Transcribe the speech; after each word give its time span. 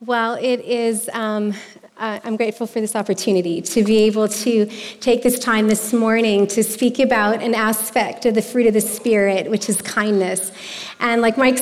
Well, 0.00 0.34
it 0.34 0.60
is 0.60 1.10
um, 1.12 1.54
uh, 1.98 2.20
I'm 2.22 2.36
grateful 2.36 2.68
for 2.68 2.80
this 2.80 2.94
opportunity 2.94 3.60
to 3.60 3.82
be 3.82 4.04
able 4.04 4.28
to 4.28 4.66
take 5.00 5.24
this 5.24 5.40
time 5.40 5.66
this 5.66 5.92
morning 5.92 6.46
to 6.48 6.62
speak 6.62 7.00
about 7.00 7.42
an 7.42 7.52
aspect 7.52 8.24
of 8.24 8.34
the 8.34 8.42
fruit 8.42 8.68
of 8.68 8.74
the 8.74 8.80
Spirit, 8.80 9.50
which 9.50 9.68
is 9.68 9.82
kindness. 9.82 10.52
And 11.00 11.20
like 11.20 11.36
Mike, 11.36 11.58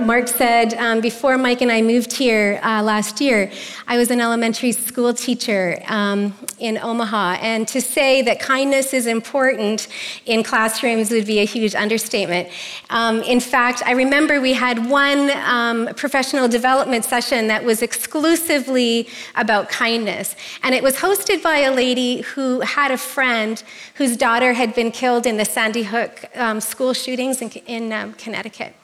Mark 0.00 0.28
said, 0.28 0.72
um, 0.74 1.02
before 1.02 1.36
Mike 1.36 1.60
and 1.60 1.70
I 1.70 1.82
moved 1.82 2.14
here 2.14 2.58
uh, 2.62 2.82
last 2.82 3.20
year, 3.20 3.52
I 3.86 3.98
was 3.98 4.10
an 4.10 4.22
elementary 4.22 4.72
school 4.72 5.12
teacher 5.12 5.82
um, 5.86 6.34
in 6.58 6.78
Omaha. 6.78 7.38
And 7.40 7.66
to 7.68 7.80
say 7.80 8.22
that 8.22 8.40
kindness 8.40 8.92
is 8.92 9.06
important 9.06 9.88
in 10.24 10.42
classrooms 10.42 11.10
would 11.10 11.26
be 11.26 11.40
a 11.40 11.44
huge 11.44 11.74
understatement. 11.74 12.48
Um, 12.90 13.22
in 13.22 13.40
fact, 13.40 13.82
I 13.84 13.92
remember 13.92 14.40
we 14.40 14.54
had 14.54 14.88
one 14.88 15.30
um, 15.30 15.88
professional 15.96 16.48
development 16.48 17.04
session 17.04 17.48
that 17.48 17.64
was 17.64 17.82
exclusively 17.82 19.08
about 19.34 19.68
kindness. 19.68 20.34
And 20.62 20.74
it 20.74 20.82
was 20.82 20.96
hosted 20.96 21.42
by 21.42 21.58
a 21.58 21.72
lady 21.72 22.22
who 22.22 22.60
had 22.60 22.90
a 22.90 22.98
friend 22.98 23.62
whose 23.94 24.16
daughter 24.16 24.52
had 24.52 24.74
been 24.74 24.90
killed 24.90 25.26
in 25.26 25.36
the 25.36 25.44
Sandy 25.44 25.82
Hook 25.82 26.24
um, 26.34 26.60
school 26.60 26.92
shootings 26.92 27.42
in, 27.42 27.50
in 27.66 27.92
um, 27.92 28.12
Connecticut. 28.14 28.74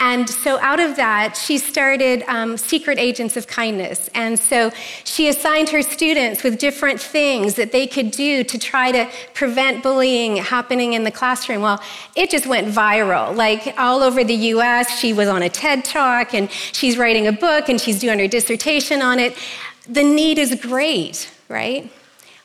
And 0.00 0.28
so, 0.28 0.58
out 0.60 0.80
of 0.80 0.96
that, 0.96 1.36
she 1.36 1.58
started 1.58 2.22
um, 2.28 2.56
Secret 2.56 2.98
Agents 2.98 3.36
of 3.36 3.46
Kindness. 3.46 4.08
And 4.14 4.38
so, 4.38 4.70
she 5.04 5.28
assigned 5.28 5.68
her 5.70 5.82
students 5.82 6.42
with 6.42 6.58
different 6.58 7.00
things 7.00 7.54
that 7.54 7.72
they 7.72 7.86
could 7.86 8.10
do 8.10 8.44
to 8.44 8.58
try 8.58 8.92
to 8.92 9.08
prevent 9.34 9.82
bullying 9.82 10.36
happening 10.36 10.92
in 10.92 11.04
the 11.04 11.10
classroom. 11.10 11.62
Well, 11.62 11.82
it 12.14 12.30
just 12.30 12.46
went 12.46 12.68
viral. 12.68 13.34
Like 13.34 13.74
all 13.78 14.02
over 14.02 14.24
the 14.24 14.34
US, 14.34 14.98
she 14.98 15.12
was 15.12 15.28
on 15.28 15.42
a 15.42 15.48
TED 15.48 15.84
talk 15.84 16.34
and 16.34 16.50
she's 16.50 16.96
writing 16.98 17.26
a 17.26 17.32
book 17.32 17.68
and 17.68 17.80
she's 17.80 18.00
doing 18.00 18.18
her 18.18 18.28
dissertation 18.28 19.02
on 19.02 19.18
it 19.18 19.36
the 19.88 20.02
need 20.02 20.38
is 20.38 20.54
great, 20.60 21.30
right? 21.48 21.90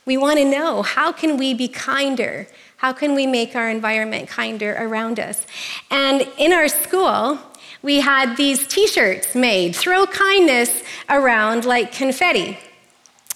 We 0.06 0.18
want 0.18 0.40
to 0.40 0.46
know 0.46 0.82
how 0.82 1.12
can 1.12 1.38
we 1.38 1.54
be 1.54 1.68
kinder? 1.68 2.48
How 2.78 2.92
can 2.92 3.14
we 3.14 3.28
make 3.28 3.56
our 3.56 3.70
environment 3.70 4.28
kinder 4.28 4.76
around 4.80 5.20
us? 5.20 5.46
And 5.92 6.28
in 6.38 6.52
our 6.52 6.68
school, 6.68 7.38
we 7.84 8.00
had 8.02 8.36
these 8.38 8.68
t 8.68 8.88
shirts 8.88 9.36
made 9.36 9.76
throw 9.76 10.06
kindness 10.08 10.84
around 11.10 11.66
like 11.66 11.92
confetti. 11.92 12.58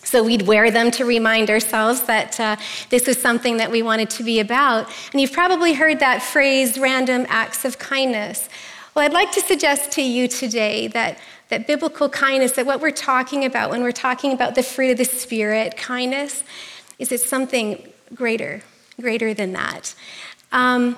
So 0.03 0.23
we'd 0.23 0.43
wear 0.43 0.69
them 0.69 0.91
to 0.91 1.05
remind 1.05 1.49
ourselves 1.49 2.03
that 2.03 2.39
uh, 2.39 2.55
this 2.89 3.07
was 3.07 3.19
something 3.19 3.57
that 3.57 3.71
we 3.71 3.81
wanted 3.81 4.09
to 4.11 4.23
be 4.23 4.39
about. 4.39 4.87
And 5.11 5.19
you've 5.19 5.33
probably 5.33 5.73
heard 5.73 5.99
that 5.99 6.21
phrase, 6.21 6.77
random 6.77 7.25
acts 7.27 7.65
of 7.65 7.79
kindness. 7.79 8.47
Well, 8.93 9.03
I'd 9.03 9.13
like 9.13 9.31
to 9.31 9.41
suggest 9.41 9.91
to 9.93 10.03
you 10.03 10.27
today 10.27 10.87
that 10.89 11.17
that 11.49 11.67
biblical 11.67 12.09
kindness, 12.09 12.53
that 12.53 12.65
what 12.65 12.81
we're 12.81 12.91
talking 12.91 13.45
about 13.45 13.69
when 13.69 13.83
we're 13.83 13.91
talking 13.91 14.31
about 14.31 14.55
the 14.55 14.63
fruit 14.63 14.91
of 14.91 14.97
the 14.97 15.05
Spirit, 15.05 15.77
kindness, 15.77 16.43
is 16.97 17.11
it 17.11 17.21
something 17.21 17.91
greater, 18.13 18.61
greater 18.99 19.33
than 19.33 19.53
that. 19.53 19.95
Um, 20.51 20.97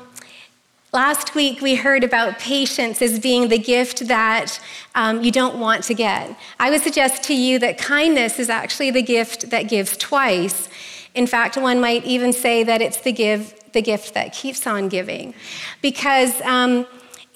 last 0.93 1.35
week, 1.35 1.61
we 1.61 1.75
heard 1.75 2.03
about 2.03 2.39
patience 2.39 3.01
as 3.01 3.19
being 3.19 3.49
the 3.49 3.57
gift 3.57 4.07
that 4.07 4.59
um, 4.95 5.23
you 5.23 5.31
don't 5.31 5.59
want 5.59 5.83
to 5.85 5.93
get. 5.93 6.37
I 6.59 6.69
would 6.69 6.81
suggest 6.81 7.23
to 7.23 7.35
you 7.35 7.59
that 7.59 7.77
kindness 7.77 8.39
is 8.39 8.49
actually 8.49 8.91
the 8.91 9.01
gift 9.01 9.49
that 9.49 9.63
gives 9.63 9.97
twice. 9.97 10.69
In 11.15 11.27
fact, 11.27 11.57
one 11.57 11.81
might 11.81 12.05
even 12.05 12.31
say 12.31 12.63
that 12.63 12.81
it's 12.81 12.97
the, 12.97 13.11
give, 13.11 13.53
the 13.73 13.81
gift 13.81 14.13
that 14.13 14.33
keeps 14.33 14.67
on 14.67 14.87
giving. 14.87 15.33
Because 15.81 16.39
um, 16.41 16.85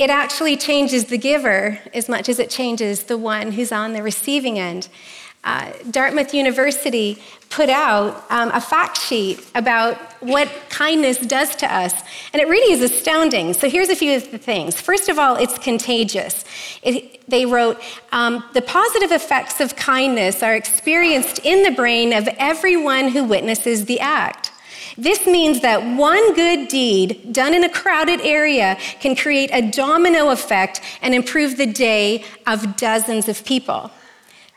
it 0.01 0.09
actually 0.09 0.57
changes 0.57 1.05
the 1.05 1.17
giver 1.17 1.77
as 1.93 2.09
much 2.09 2.27
as 2.27 2.39
it 2.39 2.49
changes 2.49 3.03
the 3.03 3.19
one 3.19 3.51
who's 3.51 3.71
on 3.71 3.93
the 3.93 4.01
receiving 4.01 4.57
end. 4.57 4.89
Uh, 5.43 5.71
Dartmouth 5.91 6.33
University 6.33 7.21
put 7.51 7.69
out 7.69 8.23
um, 8.31 8.49
a 8.51 8.61
fact 8.61 8.99
sheet 8.99 9.45
about 9.53 9.95
what 10.19 10.49
kindness 10.69 11.19
does 11.19 11.55
to 11.57 11.71
us, 11.71 11.93
and 12.33 12.41
it 12.41 12.47
really 12.47 12.73
is 12.73 12.81
astounding. 12.81 13.53
So 13.53 13.69
here's 13.69 13.89
a 13.89 13.95
few 13.95 14.15
of 14.15 14.31
the 14.31 14.39
things. 14.39 14.81
First 14.81 15.07
of 15.07 15.19
all, 15.19 15.35
it's 15.35 15.59
contagious. 15.59 16.45
It, 16.81 17.27
they 17.27 17.45
wrote 17.45 17.79
um, 18.11 18.43
the 18.55 18.61
positive 18.63 19.11
effects 19.11 19.61
of 19.61 19.75
kindness 19.75 20.41
are 20.41 20.55
experienced 20.55 21.39
in 21.43 21.61
the 21.61 21.71
brain 21.71 22.11
of 22.11 22.27
everyone 22.39 23.09
who 23.09 23.23
witnesses 23.23 23.85
the 23.85 23.99
act. 23.99 24.40
This 24.97 25.25
means 25.25 25.61
that 25.61 25.83
one 25.97 26.33
good 26.33 26.67
deed 26.67 27.33
done 27.33 27.53
in 27.53 27.63
a 27.63 27.69
crowded 27.69 28.21
area 28.21 28.77
can 28.99 29.15
create 29.15 29.49
a 29.53 29.69
domino 29.69 30.29
effect 30.29 30.81
and 31.01 31.13
improve 31.13 31.57
the 31.57 31.65
day 31.65 32.23
of 32.47 32.75
dozens 32.75 33.27
of 33.29 33.45
people. 33.45 33.91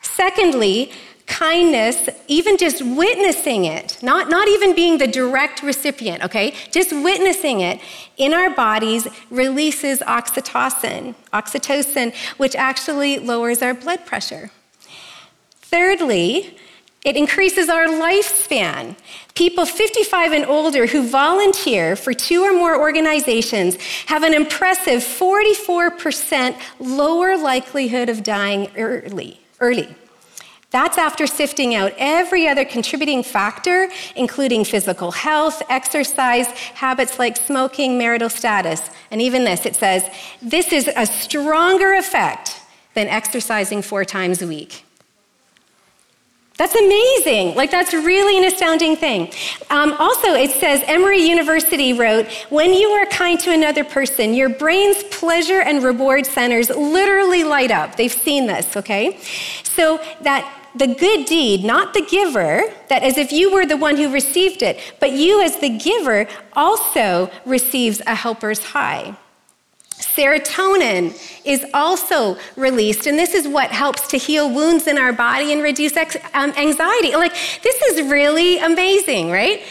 Secondly, 0.03 0.93
kindness, 1.27 2.09
even 2.29 2.57
just 2.59 2.83
witnessing 2.83 3.65
it, 3.65 3.99
not, 4.03 4.29
not 4.29 4.47
even 4.49 4.75
being 4.75 4.99
the 4.99 5.07
direct 5.07 5.63
recipient, 5.63 6.23
okay? 6.23 6.55
Just 6.71 6.93
witnessing 6.93 7.61
it 7.61 7.81
in 8.17 8.35
our 8.35 8.51
bodies 8.51 9.09
releases 9.31 10.01
oxytocin, 10.01 11.15
oxytocin, 11.33 12.15
which 12.37 12.55
actually 12.55 13.19
lowers 13.19 13.63
our 13.63 13.73
blood 13.73 14.05
pressure. 14.05 14.51
Thirdly, 15.51 16.57
it 17.05 17.17
increases 17.17 17.69
our 17.69 17.87
lifespan. 17.87 18.97
People 19.35 19.67
55 19.67 20.33
and 20.33 20.47
older 20.47 20.87
who 20.87 21.07
volunteer 21.07 21.97
for 21.97 22.15
two 22.15 22.43
or 22.43 22.53
more 22.53 22.79
organizations 22.79 23.77
have 24.07 24.23
an 24.23 24.33
impressive 24.33 25.03
44% 25.03 26.59
lower 26.81 27.37
likelihood 27.37 28.09
of 28.09 28.23
dying 28.23 28.71
early. 28.77 29.39
early. 29.61 29.95
That's 30.71 30.99
after 30.99 31.29
sifting 31.29 31.77
out 31.77 31.93
every 31.99 32.49
other 32.49 32.65
contributing 32.65 33.23
factor, 33.23 33.89
including 34.17 34.65
physical 34.65 35.13
health, 35.13 35.63
exercise, 35.69 36.49
habits 36.49 37.17
like 37.19 37.37
smoking, 37.37 37.97
marital 37.97 38.29
status. 38.29 38.83
And 39.13 39.23
even 39.23 39.45
this, 39.45 39.67
it 39.67 39.77
says, 39.77 40.05
this 40.43 40.73
is 40.73 40.91
a 40.97 41.07
stronger 41.07 41.95
effect 41.95 42.61
than 42.95 43.07
exercising 43.07 43.83
four 43.83 44.05
times 44.05 44.43
a 44.43 44.49
week. 44.49 44.84
That's 46.57 46.77
amazing. 46.77 47.57
Like, 47.57 47.73
that's 47.73 47.93
really 47.93 48.39
an 48.39 48.45
astounding 48.45 48.95
thing. 48.95 49.33
Um, 49.71 49.93
also, 49.99 50.35
it 50.35 50.53
says 50.53 50.85
Emory 50.87 51.19
University 51.19 51.93
wrote 51.93 52.29
When 52.49 52.73
you 52.73 52.91
are 52.91 53.07
kind 53.07 53.41
to 53.41 53.53
another 53.53 53.83
person, 53.83 54.35
your 54.35 54.49
brain's 54.49 55.03
pleasure 55.05 55.61
and 55.61 55.83
reward 55.83 56.27
centers 56.27 56.71
literally 56.71 57.43
light 57.43 57.73
up. 57.73 57.97
They've 57.97 58.13
seen 58.13 58.47
this, 58.47 58.77
okay? 58.77 59.19
So 59.65 60.01
that 60.21 60.49
the 60.77 60.95
good 60.95 61.27
deed, 61.27 61.65
not 61.65 61.93
the 61.93 62.03
giver, 62.03 62.63
that 62.89 63.03
as 63.03 63.19
if 63.19 63.33
you 63.33 63.53
were 63.53 63.67
the 63.67 63.77
one 63.77 63.97
who 63.97 64.13
received 64.13 64.63
it, 64.63 64.79
but 65.01 65.11
you 65.11 65.43
as 65.43 65.57
the 65.59 65.71
giver 65.71 66.29
also 66.53 67.31
receives 67.45 68.01
a 68.07 68.15
helper's 68.15 68.63
high. 68.63 69.17
Serotonin 70.07 71.15
is 71.45 71.65
also 71.75 72.37
released, 72.57 73.07
and 73.07 73.19
this 73.19 73.35
is 73.35 73.49
what 73.49 73.71
helps 73.71 74.09
to 74.09 74.17
heal 74.17 74.53
wounds 74.53 74.87
in 74.87 74.99
our 74.99 75.13
body 75.13 75.53
and 75.53 75.63
reduce 75.63 75.97
ex- 75.97 76.17
um, 76.35 76.53
anxiety. 76.57 77.15
Like, 77.15 77.35
this 77.63 77.83
is 77.83 78.11
really 78.11 78.59
amazing, 78.59 79.31
right? 79.31 79.63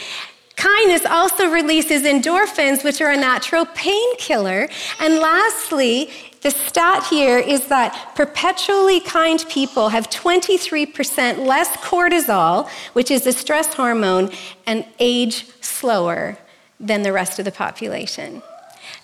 Kindness 0.56 1.04
also 1.04 1.50
releases 1.50 2.02
endorphins, 2.02 2.84
which 2.84 3.00
are 3.00 3.10
a 3.10 3.16
natural 3.16 3.66
painkiller. 3.66 4.68
And 5.00 5.18
lastly, 5.18 6.10
the 6.42 6.50
stat 6.50 7.04
here 7.06 7.38
is 7.38 7.66
that 7.68 8.12
perpetually 8.14 9.00
kind 9.00 9.44
people 9.48 9.88
have 9.88 10.10
23% 10.10 11.46
less 11.46 11.74
cortisol, 11.78 12.68
which 12.92 13.10
is 13.10 13.22
the 13.22 13.32
stress 13.32 13.74
hormone, 13.74 14.30
and 14.66 14.84
age 14.98 15.46
slower 15.60 16.36
than 16.78 17.02
the 17.02 17.12
rest 17.12 17.38
of 17.38 17.44
the 17.44 17.52
population. 17.52 18.42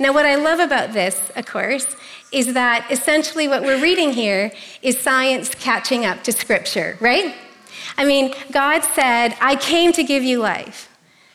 Now, 0.01 0.15
what 0.15 0.25
I 0.25 0.37
love 0.37 0.61
about 0.61 0.95
this, 0.95 1.31
of 1.37 1.45
course, 1.45 1.95
is 2.33 2.55
that 2.55 2.91
essentially 2.91 3.47
what 3.47 3.63
we're 3.63 3.81
reading 3.81 4.15
here 4.15 4.51
is 4.81 4.99
science 4.99 5.55
catching 5.55 6.07
up 6.07 6.25
to 6.25 6.33
Scripture, 6.33 6.97
right? 7.01 7.35
I 7.99 8.07
mean, 8.07 8.35
God 8.51 8.83
said, 8.83 9.37
I 9.43 9.57
came 9.57 9.93
to 9.93 10.03
give 10.03 10.23
you 10.23 10.39
life, 10.39 10.89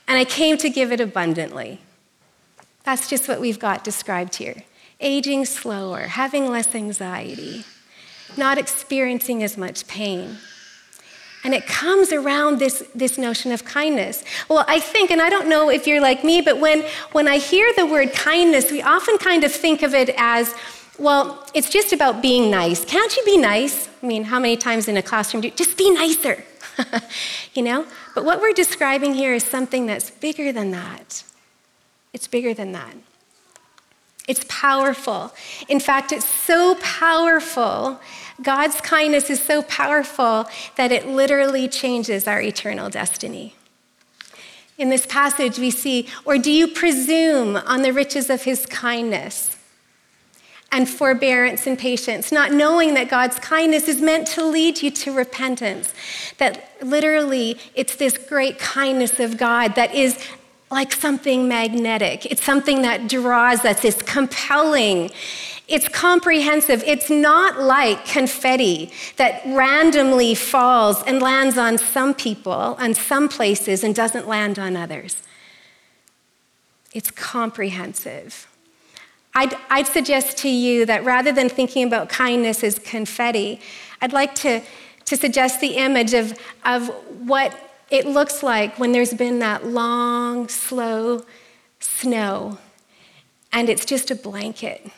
and 0.07 0.17
I 0.17 0.25
came 0.25 0.57
to 0.57 0.69
give 0.71 0.91
it 0.91 0.99
abundantly. 0.99 1.79
That's 2.83 3.07
just 3.07 3.27
what 3.27 3.39
we've 3.39 3.59
got 3.59 3.83
described 3.83 4.35
here 4.35 4.63
aging 4.99 5.45
slower, 5.45 6.07
having 6.07 6.49
less 6.49 6.73
anxiety, 6.73 7.65
not 8.37 8.57
experiencing 8.57 9.43
as 9.43 9.57
much 9.57 9.85
pain. 9.87 10.37
And 11.45 11.53
it 11.53 11.67
comes 11.67 12.11
around 12.11 12.57
this, 12.57 12.83
this 12.95 13.19
notion 13.19 13.51
of 13.51 13.63
kindness. 13.63 14.23
Well, 14.49 14.65
I 14.67 14.79
think, 14.79 15.11
and 15.11 15.21
I 15.21 15.29
don't 15.29 15.47
know 15.47 15.69
if 15.69 15.85
you're 15.85 16.01
like 16.01 16.23
me, 16.23 16.41
but 16.41 16.59
when, 16.59 16.81
when 17.11 17.27
I 17.27 17.37
hear 17.37 17.71
the 17.77 17.85
word 17.85 18.13
kindness, 18.13 18.71
we 18.71 18.81
often 18.81 19.19
kind 19.19 19.43
of 19.43 19.51
think 19.51 19.83
of 19.83 19.93
it 19.93 20.09
as, 20.17 20.55
well, 20.97 21.47
it's 21.53 21.69
just 21.69 21.93
about 21.93 22.19
being 22.19 22.49
nice. 22.49 22.83
Can't 22.83 23.15
you 23.15 23.23
be 23.25 23.37
nice? 23.37 23.87
I 24.01 24.07
mean, 24.07 24.23
how 24.23 24.39
many 24.39 24.57
times 24.57 24.87
in 24.87 24.97
a 24.97 25.03
classroom 25.03 25.41
do 25.41 25.49
you 25.49 25.53
just 25.53 25.77
be 25.77 25.91
nicer? 25.91 26.43
you 27.53 27.61
know? 27.61 27.85
But 28.15 28.25
what 28.25 28.41
we're 28.41 28.53
describing 28.53 29.13
here 29.13 29.35
is 29.35 29.43
something 29.43 29.85
that's 29.85 30.09
bigger 30.09 30.51
than 30.51 30.71
that. 30.71 31.23
It's 32.11 32.27
bigger 32.27 32.55
than 32.55 32.71
that. 32.71 32.95
It's 34.27 34.43
powerful. 34.49 35.31
In 35.69 35.79
fact, 35.79 36.11
it's 36.11 36.27
so 36.27 36.73
powerful 36.81 37.99
God's 38.41 38.81
kindness 38.81 39.29
is 39.29 39.41
so 39.41 39.61
powerful 39.63 40.45
that 40.75 40.91
it 40.91 41.07
literally 41.07 41.67
changes 41.67 42.27
our 42.27 42.41
eternal 42.41 42.89
destiny. 42.89 43.55
In 44.77 44.89
this 44.89 45.05
passage, 45.05 45.57
we 45.57 45.71
see, 45.71 46.07
or 46.25 46.37
do 46.37 46.51
you 46.51 46.67
presume 46.67 47.55
on 47.55 47.81
the 47.81 47.93
riches 47.93 48.29
of 48.29 48.43
his 48.43 48.65
kindness 48.65 49.57
and 50.69 50.89
forbearance 50.89 51.65
and 51.65 51.79
patience, 51.79 52.29
not 52.29 52.51
knowing 52.51 52.93
that 52.95 53.07
God's 53.07 53.39
kindness 53.39 53.87
is 53.87 54.01
meant 54.01 54.27
to 54.27 54.43
lead 54.45 54.81
you 54.81 54.91
to 54.91 55.13
repentance? 55.13 55.93
That 56.39 56.71
literally, 56.81 57.57
it's 57.73 57.95
this 57.95 58.17
great 58.17 58.59
kindness 58.59 59.17
of 59.21 59.37
God 59.37 59.75
that 59.75 59.95
is 59.95 60.19
like 60.69 60.91
something 60.91 61.47
magnetic. 61.47 62.25
It's 62.25 62.43
something 62.43 62.81
that 62.81 63.07
draws 63.07 63.63
us, 63.63 63.85
it's 63.85 64.01
compelling. 64.01 65.11
It's 65.67 65.87
comprehensive. 65.87 66.83
It's 66.85 67.09
not 67.09 67.59
like 67.59 68.05
confetti 68.05 68.91
that 69.17 69.41
randomly 69.45 70.35
falls 70.35 71.01
and 71.03 71.21
lands 71.21 71.57
on 71.57 71.77
some 71.79 72.13
people 72.13 72.75
and 72.79 72.95
some 72.95 73.27
places 73.27 73.83
and 73.83 73.95
doesn't 73.95 74.27
land 74.27 74.59
on 74.59 74.75
others. 74.75 75.23
It's 76.93 77.09
comprehensive. 77.09 78.47
I'd, 79.33 79.55
I'd 79.69 79.87
suggest 79.87 80.37
to 80.39 80.49
you 80.49 80.85
that 80.85 81.03
rather 81.03 81.31
than 81.31 81.49
thinking 81.49 81.85
about 81.85 82.09
kindness 82.09 82.63
as 82.63 82.79
confetti, 82.79 83.59
I'd 84.01 84.13
like 84.13 84.35
to, 84.35 84.61
to 85.05 85.17
suggest 85.17 85.61
the 85.61 85.75
image 85.77 86.13
of, 86.13 86.37
of 86.63 86.89
what 87.27 87.57
it 87.89 88.05
looks 88.05 88.43
like 88.43 88.77
when 88.79 88.91
there's 88.91 89.13
been 89.13 89.39
that 89.39 89.65
long, 89.65 90.47
slow 90.47 91.25
snow 91.79 92.59
and 93.51 93.69
it's 93.69 93.85
just 93.85 94.11
a 94.11 94.15
blanket 94.15 94.91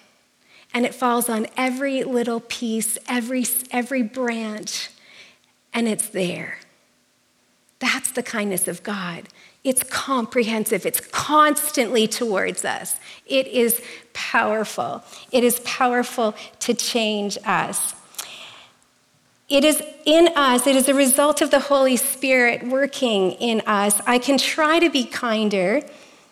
and 0.73 0.85
it 0.85 0.93
falls 0.93 1.29
on 1.29 1.47
every 1.55 2.03
little 2.03 2.39
piece, 2.39 2.97
every, 3.07 3.45
every 3.71 4.03
branch, 4.03 4.89
and 5.73 5.87
it's 5.87 6.09
there. 6.09 6.59
That's 7.79 8.11
the 8.11 8.23
kindness 8.23 8.67
of 8.67 8.83
God. 8.83 9.29
It's 9.63 9.83
comprehensive, 9.83 10.85
it's 10.85 11.01
constantly 11.01 12.07
towards 12.07 12.63
us. 12.63 12.97
It 13.25 13.47
is 13.47 13.81
powerful. 14.13 15.03
It 15.31 15.43
is 15.43 15.59
powerful 15.59 16.35
to 16.59 16.73
change 16.73 17.37
us. 17.45 17.93
It 19.49 19.63
is 19.63 19.81
in 20.05 20.29
us, 20.35 20.67
it 20.67 20.75
is 20.75 20.89
a 20.89 20.93
result 20.93 21.41
of 21.41 21.51
the 21.51 21.59
Holy 21.59 21.95
Spirit 21.95 22.67
working 22.67 23.31
in 23.33 23.61
us. 23.61 24.01
I 24.05 24.19
can 24.19 24.37
try 24.37 24.79
to 24.79 24.89
be 24.89 25.05
kinder, 25.05 25.83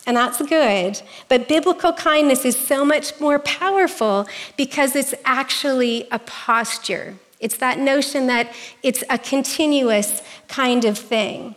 and 0.05 0.15
that's 0.15 0.41
good. 0.41 1.01
But 1.27 1.47
biblical 1.47 1.93
kindness 1.93 2.45
is 2.45 2.57
so 2.57 2.85
much 2.85 3.19
more 3.19 3.39
powerful 3.39 4.27
because 4.55 4.95
it's 4.95 5.13
actually 5.25 6.07
a 6.11 6.19
posture. 6.19 7.15
It's 7.39 7.57
that 7.57 7.79
notion 7.79 8.27
that 8.27 8.53
it's 8.83 9.03
a 9.09 9.17
continuous 9.17 10.21
kind 10.47 10.85
of 10.85 10.97
thing. 10.97 11.55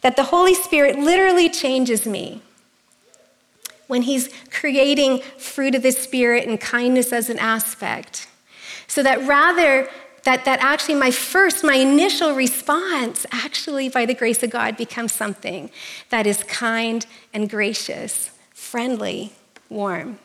That 0.00 0.16
the 0.16 0.24
Holy 0.24 0.54
Spirit 0.54 0.98
literally 0.98 1.50
changes 1.50 2.06
me 2.06 2.42
when 3.86 4.02
He's 4.02 4.30
creating 4.50 5.20
fruit 5.36 5.74
of 5.74 5.82
the 5.82 5.92
Spirit 5.92 6.48
and 6.48 6.60
kindness 6.60 7.12
as 7.12 7.28
an 7.28 7.38
aspect. 7.38 8.28
So 8.86 9.02
that 9.02 9.26
rather 9.26 9.88
that, 10.24 10.44
that 10.44 10.60
actually 10.60 10.96
my 10.96 11.10
first, 11.10 11.64
my 11.64 11.74
initial 11.74 12.34
response, 12.34 13.26
actually, 13.30 13.88
by 13.88 14.06
the 14.06 14.14
grace 14.14 14.42
of 14.42 14.50
God, 14.50 14.76
becomes 14.76 15.12
something 15.12 15.70
that 16.10 16.26
is 16.26 16.42
kind 16.44 17.06
and 17.32 17.48
gracious, 17.48 18.30
friendly, 18.52 19.32
warm. 19.68 20.18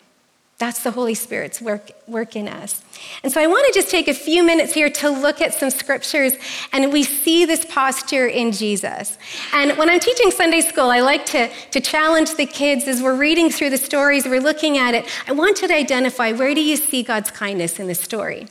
That's 0.57 0.83
the 0.83 0.91
Holy 0.91 1.15
Spirit's 1.15 1.61
work, 1.61 1.91
work 2.07 2.37
in 2.37 2.47
us. 2.47 2.81
And 3.23 3.31
so 3.31 3.41
I 3.41 3.47
want 3.47 3.67
to 3.67 3.77
just 3.77 3.91
take 3.91 4.07
a 4.07 4.13
few 4.13 4.41
minutes 4.41 4.73
here 4.73 4.89
to 4.89 5.09
look 5.09 5.41
at 5.41 5.53
some 5.53 5.69
scriptures, 5.69 6.31
and 6.71 6.93
we 6.93 7.03
see 7.03 7.43
this 7.43 7.65
posture 7.65 8.27
in 8.27 8.53
Jesus. 8.53 9.17
And 9.53 9.77
when 9.77 9.89
I'm 9.89 9.99
teaching 9.99 10.31
Sunday 10.31 10.61
school, 10.61 10.89
I 10.89 11.01
like 11.01 11.25
to, 11.27 11.49
to 11.71 11.81
challenge 11.81 12.35
the 12.35 12.45
kids 12.45 12.87
as 12.87 13.01
we're 13.01 13.17
reading 13.17 13.49
through 13.49 13.71
the 13.71 13.77
stories, 13.77 14.25
we're 14.25 14.39
looking 14.39 14.77
at 14.77 14.93
it. 14.93 15.05
I 15.27 15.33
want 15.33 15.61
you 15.61 15.67
to 15.67 15.75
identify 15.75 16.31
where 16.31 16.55
do 16.55 16.61
you 16.61 16.77
see 16.77 17.03
God's 17.03 17.31
kindness 17.31 17.77
in 17.77 17.87
the 17.87 17.95
story? 17.95 18.47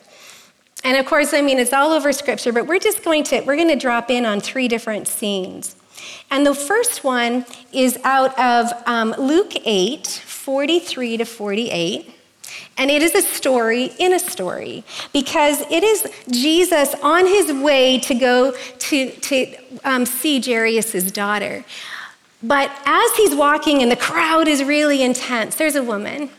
And 0.84 0.98
of 0.98 1.06
course, 1.06 1.32
I 1.32 1.40
mean, 1.40 1.58
it's 1.58 1.72
all 1.72 1.92
over 1.92 2.12
scripture, 2.12 2.52
but 2.52 2.66
we're 2.66 2.78
just 2.78 3.02
going 3.02 3.24
to, 3.24 3.40
we're 3.40 3.56
going 3.56 3.68
to 3.68 3.76
drop 3.76 4.10
in 4.10 4.26
on 4.26 4.40
three 4.40 4.68
different 4.68 5.08
scenes. 5.08 5.76
And 6.30 6.46
the 6.46 6.54
first 6.54 7.02
one 7.02 7.46
is 7.72 7.98
out 8.04 8.38
of 8.38 8.70
um, 8.86 9.14
Luke 9.18 9.54
8, 9.64 10.06
43 10.06 11.16
to 11.16 11.24
48. 11.24 12.10
And 12.76 12.90
it 12.90 13.02
is 13.02 13.14
a 13.14 13.22
story 13.22 13.92
in 13.98 14.12
a 14.12 14.18
story 14.18 14.84
because 15.12 15.62
it 15.70 15.82
is 15.82 16.06
Jesus 16.30 16.94
on 17.02 17.26
his 17.26 17.52
way 17.52 17.98
to 18.00 18.14
go 18.14 18.52
to, 18.52 19.10
to 19.10 19.56
um, 19.84 20.04
see 20.04 20.40
Jairus' 20.40 21.10
daughter. 21.10 21.64
But 22.42 22.70
as 22.84 23.16
he's 23.16 23.34
walking 23.34 23.80
and 23.80 23.90
the 23.90 23.96
crowd 23.96 24.48
is 24.48 24.62
really 24.62 25.02
intense, 25.02 25.54
there's 25.56 25.76
a 25.76 25.82
woman 25.82 26.30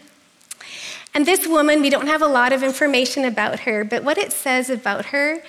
and 1.16 1.26
this 1.26 1.48
woman, 1.48 1.82
we 1.82 1.90
don't 1.90 2.08
have 2.08 2.22
a 2.22 2.28
lot 2.28 2.52
of 2.52 2.62
information 2.62 3.24
about 3.24 3.62
her, 3.62 3.86
but 3.86 4.04
what 4.04 4.18
it 4.18 4.34
says 4.34 4.70
about 4.70 5.06
her 5.08 5.42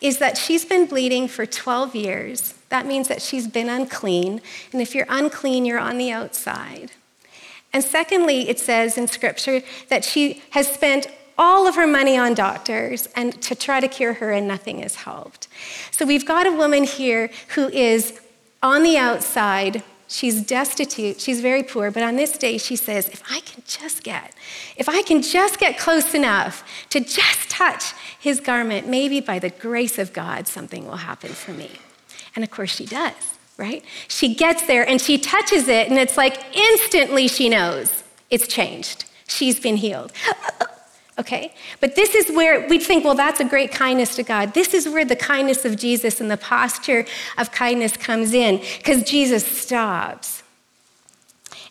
is 0.00 0.18
that 0.18 0.38
she's 0.38 0.64
been 0.64 0.86
bleeding 0.86 1.26
for 1.26 1.44
12 1.44 1.96
years. 1.96 2.54
That 2.68 2.86
means 2.86 3.08
that 3.08 3.20
she's 3.20 3.48
been 3.48 3.68
unclean. 3.68 4.40
And 4.72 4.80
if 4.80 4.94
you're 4.94 5.06
unclean, 5.08 5.64
you're 5.64 5.80
on 5.80 5.98
the 5.98 6.12
outside. 6.12 6.92
And 7.72 7.82
secondly, 7.82 8.48
it 8.48 8.60
says 8.60 8.96
in 8.96 9.08
scripture 9.08 9.62
that 9.88 10.04
she 10.04 10.40
has 10.50 10.68
spent 10.68 11.08
all 11.36 11.66
of 11.66 11.74
her 11.74 11.86
money 11.86 12.16
on 12.16 12.34
doctors 12.34 13.08
and 13.16 13.42
to 13.42 13.56
try 13.56 13.80
to 13.80 13.88
cure 13.88 14.14
her 14.14 14.30
and 14.30 14.46
nothing 14.46 14.80
has 14.82 14.94
helped. 14.94 15.48
So 15.90 16.06
we've 16.06 16.26
got 16.26 16.46
a 16.46 16.52
woman 16.52 16.84
here 16.84 17.30
who 17.56 17.68
is 17.68 18.20
on 18.62 18.84
the 18.84 18.96
outside 18.96 19.82
She's 20.10 20.42
destitute. 20.42 21.20
She's 21.20 21.42
very 21.42 21.62
poor. 21.62 21.90
But 21.90 22.02
on 22.02 22.16
this 22.16 22.38
day, 22.38 22.56
she 22.56 22.76
says, 22.76 23.08
if 23.10 23.22
I 23.30 23.40
can 23.40 23.62
just 23.66 24.02
get, 24.02 24.34
if 24.76 24.88
I 24.88 25.02
can 25.02 25.20
just 25.20 25.60
get 25.60 25.78
close 25.78 26.14
enough 26.14 26.64
to 26.90 27.00
just 27.00 27.50
touch 27.50 27.92
his 28.18 28.40
garment, 28.40 28.88
maybe 28.88 29.20
by 29.20 29.38
the 29.38 29.50
grace 29.50 29.98
of 29.98 30.14
God, 30.14 30.48
something 30.48 30.86
will 30.86 30.96
happen 30.96 31.30
for 31.32 31.52
me. 31.52 31.70
And 32.34 32.42
of 32.42 32.50
course, 32.50 32.70
she 32.70 32.86
does, 32.86 33.12
right? 33.58 33.84
She 34.08 34.34
gets 34.34 34.66
there 34.66 34.88
and 34.88 34.98
she 35.00 35.18
touches 35.18 35.68
it, 35.68 35.88
and 35.88 35.98
it's 35.98 36.16
like 36.16 36.56
instantly 36.56 37.28
she 37.28 37.50
knows 37.50 38.02
it's 38.30 38.48
changed. 38.48 39.04
She's 39.26 39.60
been 39.60 39.76
healed 39.76 40.12
okay? 41.18 41.52
But 41.80 41.96
this 41.96 42.14
is 42.14 42.34
where 42.34 42.68
we 42.68 42.78
think, 42.78 43.04
well, 43.04 43.14
that's 43.14 43.40
a 43.40 43.44
great 43.44 43.72
kindness 43.72 44.14
to 44.16 44.22
God. 44.22 44.54
This 44.54 44.74
is 44.74 44.88
where 44.88 45.04
the 45.04 45.16
kindness 45.16 45.64
of 45.64 45.76
Jesus 45.76 46.20
and 46.20 46.30
the 46.30 46.36
posture 46.36 47.04
of 47.36 47.50
kindness 47.52 47.96
comes 47.96 48.32
in, 48.32 48.62
because 48.78 49.02
Jesus 49.02 49.44
stops. 49.44 50.42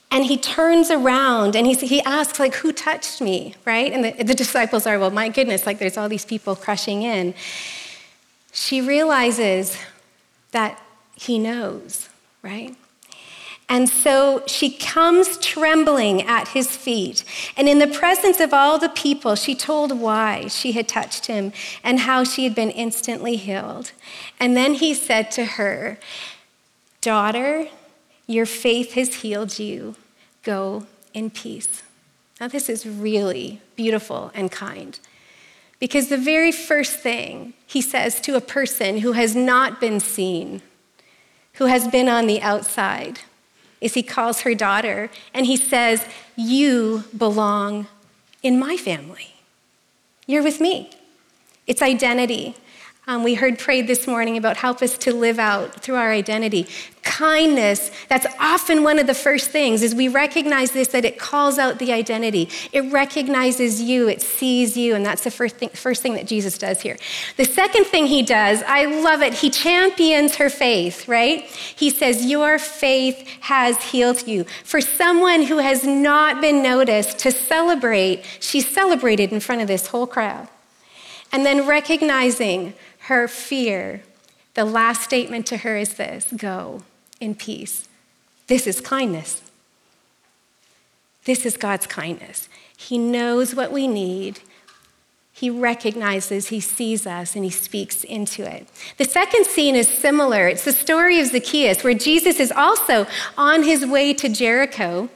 And 0.09 0.25
he 0.25 0.37
turns 0.37 0.89
around 0.89 1.55
and 1.55 1.67
he, 1.67 1.73
he 1.73 2.01
asks, 2.03 2.39
like, 2.39 2.55
who 2.55 2.71
touched 2.71 3.19
me, 3.19 3.55
right? 3.65 3.91
And 3.91 4.05
the, 4.05 4.23
the 4.23 4.33
disciples 4.33 4.87
are, 4.87 4.97
well, 4.97 5.11
my 5.11 5.27
goodness, 5.27 5.65
like, 5.65 5.79
there's 5.79 5.97
all 5.97 6.07
these 6.07 6.23
people 6.23 6.55
crushing 6.55 7.03
in. 7.03 7.33
She 8.53 8.79
realizes 8.79 9.77
that 10.51 10.81
he 11.15 11.37
knows, 11.37 12.07
right? 12.41 12.75
And 13.69 13.89
so 13.89 14.43
she 14.47 14.69
comes 14.69 15.37
trembling 15.37 16.21
at 16.21 16.49
his 16.49 16.75
feet. 16.75 17.25
And 17.57 17.67
in 17.67 17.79
the 17.79 17.87
presence 17.87 18.39
of 18.39 18.53
all 18.53 18.79
the 18.79 18.89
people, 18.89 19.35
she 19.35 19.55
told 19.55 19.99
why 19.99 20.47
she 20.47 20.71
had 20.71 20.87
touched 20.87 21.25
him 21.25 21.51
and 21.83 21.99
how 22.01 22.23
she 22.23 22.45
had 22.45 22.55
been 22.55 22.69
instantly 22.69 23.35
healed. 23.35 23.91
And 24.39 24.55
then 24.55 24.75
he 24.75 24.93
said 24.93 25.31
to 25.31 25.45
her, 25.45 25.97
Daughter, 27.01 27.67
your 28.25 28.45
faith 28.45 28.93
has 28.93 29.15
healed 29.15 29.59
you. 29.59 29.95
Go 30.43 30.87
in 31.13 31.29
peace. 31.29 31.83
Now, 32.39 32.47
this 32.47 32.69
is 32.69 32.85
really 32.85 33.61
beautiful 33.75 34.31
and 34.33 34.51
kind. 34.51 34.97
Because 35.79 36.07
the 36.07 36.17
very 36.17 36.51
first 36.51 36.99
thing 36.99 37.53
he 37.65 37.81
says 37.81 38.21
to 38.21 38.35
a 38.35 38.41
person 38.41 38.99
who 38.99 39.11
has 39.11 39.35
not 39.35 39.79
been 39.81 39.99
seen, 39.99 40.61
who 41.53 41.65
has 41.65 41.87
been 41.87 42.07
on 42.07 42.27
the 42.27 42.41
outside, 42.41 43.19
is 43.81 43.93
he 43.93 44.03
calls 44.03 44.41
her 44.41 44.55
daughter 44.55 45.09
and 45.33 45.45
he 45.45 45.55
says, 45.55 46.05
You 46.35 47.03
belong 47.15 47.87
in 48.43 48.59
my 48.59 48.77
family. 48.77 49.35
You're 50.25 50.43
with 50.43 50.59
me. 50.59 50.91
It's 51.67 51.81
identity. 51.81 52.55
Um, 53.09 53.23
we 53.23 53.35
heard 53.35 53.57
prayed 53.57 53.87
this 53.87 54.05
morning 54.05 54.35
about 54.35 54.57
help 54.57 54.81
us 54.81 54.97
to 54.97 55.13
live 55.13 55.39
out 55.39 55.75
through 55.75 55.95
our 55.95 56.11
identity. 56.11 56.67
Kindness, 57.03 57.89
that's 58.09 58.27
often 58.37 58.83
one 58.83 58.99
of 58.99 59.07
the 59.07 59.13
first 59.13 59.49
things, 59.49 59.81
is 59.81 59.95
we 59.95 60.09
recognize 60.09 60.71
this 60.71 60.89
that 60.89 61.05
it 61.05 61.17
calls 61.17 61.57
out 61.57 61.79
the 61.79 61.93
identity. 61.93 62.49
It 62.73 62.91
recognizes 62.91 63.81
you, 63.81 64.09
it 64.09 64.21
sees 64.21 64.75
you, 64.75 64.93
and 64.93 65.05
that's 65.05 65.23
the 65.23 65.31
first 65.31 65.55
thing, 65.55 65.69
first 65.69 66.01
thing 66.01 66.15
that 66.15 66.27
Jesus 66.27 66.57
does 66.57 66.81
here. 66.81 66.97
The 67.37 67.45
second 67.45 67.85
thing 67.85 68.07
he 68.07 68.23
does, 68.23 68.61
I 68.67 68.83
love 69.01 69.21
it, 69.21 69.35
he 69.35 69.49
champions 69.49 70.35
her 70.35 70.49
faith, 70.49 71.07
right? 71.07 71.43
He 71.43 71.89
says, 71.89 72.25
Your 72.25 72.59
faith 72.59 73.25
has 73.39 73.81
healed 73.81 74.27
you. 74.27 74.43
For 74.65 74.81
someone 74.81 75.43
who 75.43 75.59
has 75.59 75.85
not 75.85 76.41
been 76.41 76.61
noticed 76.61 77.19
to 77.19 77.31
celebrate, 77.31 78.25
she 78.41 78.59
celebrated 78.59 79.31
in 79.31 79.39
front 79.39 79.61
of 79.61 79.69
this 79.69 79.87
whole 79.87 80.07
crowd. 80.07 80.49
And 81.31 81.45
then 81.45 81.67
recognizing 81.67 82.73
her 83.07 83.27
fear, 83.27 84.01
the 84.53 84.65
last 84.65 85.01
statement 85.01 85.45
to 85.47 85.57
her 85.57 85.77
is 85.77 85.93
this 85.93 86.25
go 86.35 86.83
in 87.21 87.35
peace. 87.35 87.87
This 88.47 88.67
is 88.67 88.81
kindness. 88.81 89.41
This 91.23 91.45
is 91.45 91.57
God's 91.57 91.87
kindness. 91.87 92.49
He 92.75 92.97
knows 92.97 93.55
what 93.55 93.71
we 93.71 93.87
need. 93.87 94.39
He 95.31 95.49
recognizes, 95.49 96.47
he 96.47 96.59
sees 96.59 97.05
us, 97.05 97.35
and 97.35 97.45
he 97.45 97.51
speaks 97.51 98.03
into 98.03 98.43
it. 98.43 98.67
The 98.97 99.05
second 99.05 99.45
scene 99.45 99.75
is 99.75 99.87
similar. 99.87 100.47
It's 100.47 100.65
the 100.65 100.71
story 100.71 101.19
of 101.19 101.27
Zacchaeus, 101.27 101.83
where 101.83 101.93
Jesus 101.93 102.39
is 102.39 102.51
also 102.51 103.05
on 103.37 103.63
his 103.63 103.85
way 103.85 104.13
to 104.15 104.27
Jericho. 104.27 105.09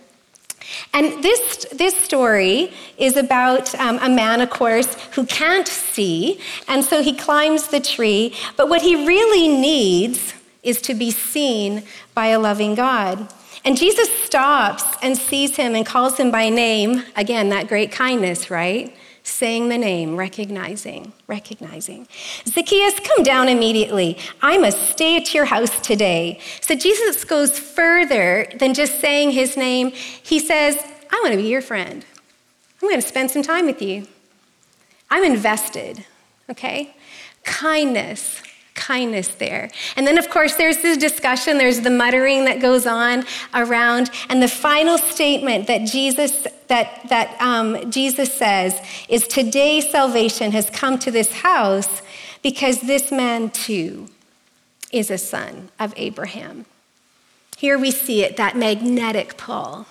And 0.93 1.23
this, 1.23 1.65
this 1.73 1.95
story 1.95 2.71
is 2.97 3.17
about 3.17 3.73
um, 3.75 3.97
a 4.01 4.09
man, 4.09 4.41
of 4.41 4.49
course, 4.49 4.93
who 5.13 5.25
can't 5.25 5.67
see, 5.67 6.39
and 6.67 6.83
so 6.83 7.01
he 7.01 7.13
climbs 7.15 7.67
the 7.67 7.79
tree. 7.79 8.35
But 8.57 8.69
what 8.69 8.81
he 8.81 9.07
really 9.07 9.47
needs 9.47 10.33
is 10.63 10.81
to 10.83 10.93
be 10.93 11.11
seen 11.11 11.83
by 12.13 12.27
a 12.27 12.39
loving 12.39 12.75
God. 12.75 13.27
And 13.63 13.77
Jesus 13.77 14.09
stops 14.23 14.83
and 15.03 15.17
sees 15.17 15.55
him 15.55 15.75
and 15.75 15.85
calls 15.85 16.17
him 16.17 16.31
by 16.31 16.49
name. 16.49 17.03
Again, 17.15 17.49
that 17.49 17.67
great 17.67 17.91
kindness, 17.91 18.49
right? 18.49 18.95
Saying 19.23 19.69
the 19.69 19.77
name, 19.77 20.17
recognizing, 20.17 21.13
recognizing. 21.27 22.07
Zacchaeus, 22.45 22.99
come 23.01 23.23
down 23.23 23.49
immediately. 23.49 24.17
I 24.41 24.57
must 24.57 24.89
stay 24.89 25.15
at 25.15 25.33
your 25.33 25.45
house 25.45 25.79
today. 25.81 26.39
So 26.61 26.75
Jesus 26.75 27.23
goes 27.23 27.57
further 27.57 28.47
than 28.59 28.73
just 28.73 28.99
saying 28.99 29.31
his 29.31 29.55
name. 29.55 29.91
He 29.91 30.39
says, 30.39 30.75
I 31.11 31.19
want 31.21 31.33
to 31.33 31.37
be 31.37 31.47
your 31.47 31.61
friend. 31.61 32.03
I'm 32.81 32.89
going 32.89 32.99
to 32.99 33.07
spend 33.07 33.29
some 33.29 33.43
time 33.43 33.67
with 33.67 33.81
you. 33.81 34.07
I'm 35.11 35.23
invested, 35.23 36.03
okay? 36.49 36.95
Kindness, 37.43 38.41
kindness 38.73 39.27
there. 39.35 39.69
And 39.95 40.07
then, 40.07 40.17
of 40.17 40.29
course, 40.29 40.55
there's 40.55 40.77
the 40.77 40.95
discussion, 40.95 41.57
there's 41.57 41.81
the 41.81 41.89
muttering 41.91 42.45
that 42.45 42.59
goes 42.59 42.87
on 42.87 43.25
around. 43.53 44.09
And 44.29 44.41
the 44.41 44.47
final 44.47 44.97
statement 44.97 45.67
that 45.67 45.85
Jesus, 45.85 46.47
that, 46.71 47.09
that, 47.09 47.35
um, 47.41 47.91
Jesus 47.91 48.33
says 48.33 48.79
is 49.09 49.27
today 49.27 49.81
salvation 49.81 50.53
has 50.53 50.69
come 50.69 50.97
to 50.99 51.11
this 51.11 51.33
house 51.41 52.01
because 52.41 52.79
this 52.79 53.11
man 53.11 53.49
too 53.49 54.07
is 54.89 55.11
a 55.11 55.17
son 55.17 55.69
of 55.77 55.93
Abraham. 55.97 56.65
Here 57.57 57.77
we 57.77 57.91
see 57.91 58.23
it, 58.23 58.37
that 58.37 58.55
magnetic 58.55 59.35
pull, 59.35 59.85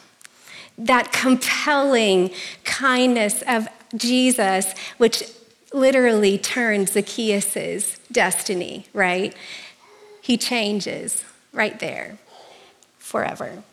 that 0.78 1.12
compelling 1.12 2.30
kindness 2.64 3.42
of 3.46 3.68
Jesus, 3.94 4.72
which 4.96 5.22
literally 5.75 6.38
turns 6.38 6.92
Zacchaeus' 6.92 7.99
destiny, 8.10 8.87
right? 8.94 9.37
He 10.22 10.38
changes 10.38 11.25
right 11.52 11.78
there 11.78 12.16
forever. 12.99 13.64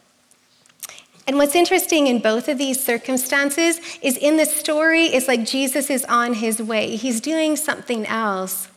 And 1.27 1.37
what's 1.37 1.55
interesting 1.55 2.07
in 2.07 2.19
both 2.19 2.47
of 2.47 2.57
these 2.57 2.81
circumstances 2.81 3.81
is 4.01 4.15
in 4.17 4.37
the 4.37 4.45
story, 4.45 5.07
it's 5.07 5.27
like 5.27 5.43
Jesus 5.43 5.89
is 5.89 6.05
on 6.05 6.35
his 6.35 6.61
way. 6.61 6.95
He's 6.95 7.19
doing 7.19 7.57
something 7.57 8.05
else. 8.05 8.69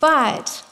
But 0.00 0.64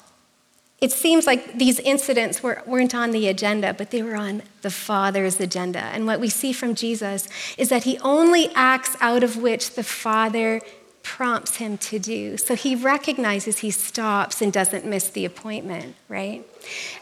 it 0.81 0.91
seems 0.91 1.25
like 1.25 1.57
these 1.57 1.79
incidents 1.79 2.43
were, 2.43 2.63
weren't 2.67 2.97
on 2.97 3.13
the 3.13 3.29
agenda, 3.29 3.73
but 3.73 3.93
they 3.93 4.03
were 4.03 4.17
on 4.17 4.43
the 4.63 4.71
Father's 4.71 5.39
agenda. 5.39 5.79
And 5.81 6.05
what 6.05 6.19
we 6.19 6.29
see 6.29 6.53
from 6.53 6.75
Jesus 6.75 7.29
is 7.57 7.69
that 7.69 7.85
he 7.85 7.99
only 7.99 8.51
acts 8.55 8.97
out 9.01 9.23
of 9.23 9.37
which 9.37 9.75
the 9.77 9.85
Father 9.85 10.61
prompts 11.03 11.57
him 11.57 11.79
to 11.79 11.99
do. 11.99 12.37
So 12.37 12.57
he 12.57 12.75
recognizes 12.75 13.59
he 13.59 13.71
stops 13.71 14.43
and 14.43 14.53
doesn't 14.53 14.85
miss 14.85 15.11
the 15.11 15.25
appointment, 15.25 15.95
right? 16.09 16.45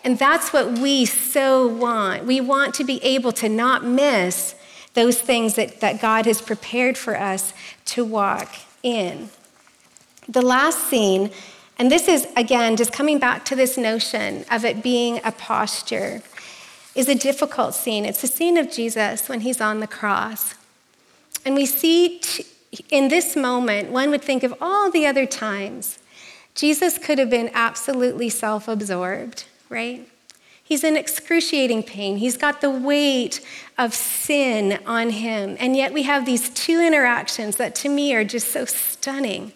And 0.05 0.19
that's 0.19 0.53
what 0.53 0.79
we 0.79 1.05
so 1.05 1.67
want. 1.67 2.25
We 2.25 2.41
want 2.41 2.75
to 2.77 2.85
be 2.85 3.03
able 3.05 3.33
to 3.33 3.49
not 3.49 3.85
miss 3.85 4.55
those 4.95 5.21
things 5.21 5.55
that, 5.55 5.81
that 5.81 6.01
God 6.01 6.27
has 6.27 6.41
prepared 6.41 6.97
for 6.99 7.19
us 7.19 7.53
to 7.87 8.05
walk 8.05 8.55
in. 8.83 9.31
The 10.29 10.43
last 10.43 10.89
scene, 10.89 11.31
and 11.79 11.91
this 11.91 12.09
is 12.09 12.27
again 12.37 12.77
just 12.77 12.93
coming 12.93 13.19
back 13.19 13.45
to 13.47 13.57
this 13.57 13.79
notion 13.79 14.45
of 14.51 14.65
it 14.65 14.83
being 14.83 15.21
a 15.25 15.33
posture, 15.33 16.23
is 16.95 17.09
a 17.09 17.15
difficult 17.15 17.75
scene. 17.75 18.05
It's 18.05 18.21
the 18.21 18.27
scene 18.27 18.57
of 18.59 18.71
Jesus 18.71 19.29
when 19.29 19.41
he's 19.41 19.61
on 19.61 19.81
the 19.81 19.87
cross. 19.87 20.55
And 21.45 21.55
we 21.55 21.65
see 21.65 22.19
t- 22.19 22.45
in 22.91 23.09
this 23.09 23.37
moment, 23.37 23.91
one 23.91 24.11
would 24.11 24.23
think 24.23 24.43
of 24.43 24.55
all 24.61 24.91
the 24.91 25.07
other 25.07 25.25
times 25.25 25.99
Jesus 26.59 26.99
could 26.99 27.21
have 27.21 27.31
been 27.31 27.53
absolutely 27.55 28.29
self 28.29 28.67
absorbed, 28.67 29.45
right? 29.69 30.09
He's 30.65 30.83
in 30.83 30.97
excruciating 30.97 31.85
pain. 31.85 32.17
He's 32.17 32.37
got 32.37 32.61
the 32.61 32.69
weight 32.69 33.41
of 33.79 33.95
sin 33.95 34.81
on 34.85 35.11
him. 35.11 35.57
And 35.61 35.77
yet 35.77 35.93
we 35.93 36.03
have 36.03 36.27
these 36.27 36.51
two 36.51 36.81
interactions 36.81 37.59
that 37.59 37.77
to 37.77 37.89
me 37.89 38.13
are 38.13 38.25
just 38.25 38.49
so 38.49 38.65
stunning. 38.65 39.53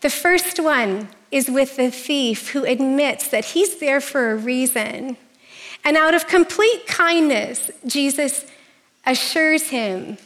The 0.00 0.10
first 0.10 0.58
one 0.58 1.10
is 1.30 1.48
with 1.48 1.76
the 1.76 1.92
thief 1.92 2.48
who 2.48 2.64
admits 2.64 3.28
that 3.28 3.44
he's 3.44 3.78
there 3.78 4.00
for 4.00 4.32
a 4.32 4.36
reason. 4.36 5.16
And 5.84 5.96
out 5.96 6.14
of 6.14 6.26
complete 6.26 6.88
kindness, 6.88 7.70
Jesus 7.86 8.46
assures 9.06 9.68
him 9.68 10.18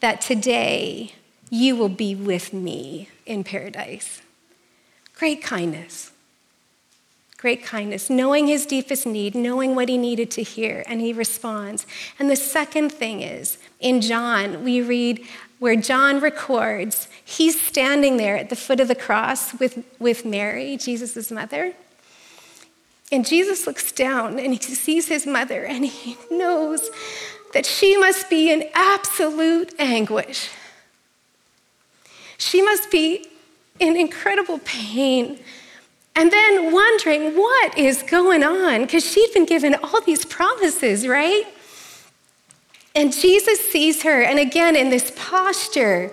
that 0.00 0.22
today 0.22 1.12
you 1.50 1.76
will 1.76 1.90
be 1.90 2.14
with 2.14 2.54
me 2.54 3.10
in 3.26 3.44
paradise. 3.44 4.21
Great 5.22 5.40
kindness. 5.40 6.10
Great 7.36 7.62
kindness, 7.62 8.10
knowing 8.10 8.48
his 8.48 8.66
deepest 8.66 9.06
need, 9.06 9.36
knowing 9.36 9.76
what 9.76 9.88
he 9.88 9.96
needed 9.96 10.32
to 10.32 10.42
hear, 10.42 10.82
and 10.88 11.00
he 11.00 11.12
responds. 11.12 11.86
And 12.18 12.28
the 12.28 12.34
second 12.34 12.90
thing 12.90 13.20
is, 13.20 13.56
in 13.78 14.00
John, 14.00 14.64
we 14.64 14.82
read 14.82 15.24
where 15.60 15.76
John 15.76 16.18
records, 16.18 17.06
he's 17.24 17.60
standing 17.60 18.16
there 18.16 18.36
at 18.36 18.50
the 18.50 18.56
foot 18.56 18.80
of 18.80 18.88
the 18.88 18.96
cross 18.96 19.54
with, 19.60 19.84
with 20.00 20.24
Mary, 20.24 20.76
Jesus' 20.76 21.30
mother. 21.30 21.72
And 23.12 23.24
Jesus 23.24 23.64
looks 23.64 23.92
down 23.92 24.40
and 24.40 24.54
he 24.54 24.74
sees 24.74 25.06
his 25.06 25.24
mother 25.24 25.64
and 25.64 25.86
he 25.86 26.16
knows 26.32 26.90
that 27.52 27.64
she 27.64 27.96
must 27.96 28.28
be 28.28 28.50
in 28.50 28.68
absolute 28.74 29.72
anguish. 29.78 30.50
She 32.38 32.60
must 32.60 32.90
be 32.90 33.28
in 33.82 33.96
incredible 33.96 34.58
pain. 34.64 35.38
And 36.14 36.30
then 36.30 36.72
wondering 36.72 37.36
what 37.36 37.76
is 37.76 38.02
going 38.02 38.42
on, 38.42 38.82
because 38.82 39.04
she'd 39.04 39.32
been 39.32 39.46
given 39.46 39.74
all 39.82 40.00
these 40.02 40.24
promises, 40.24 41.06
right? 41.06 41.44
And 42.94 43.12
Jesus 43.12 43.60
sees 43.60 44.02
her, 44.02 44.22
and 44.22 44.38
again, 44.38 44.76
in 44.76 44.90
this 44.90 45.12
posture 45.16 46.12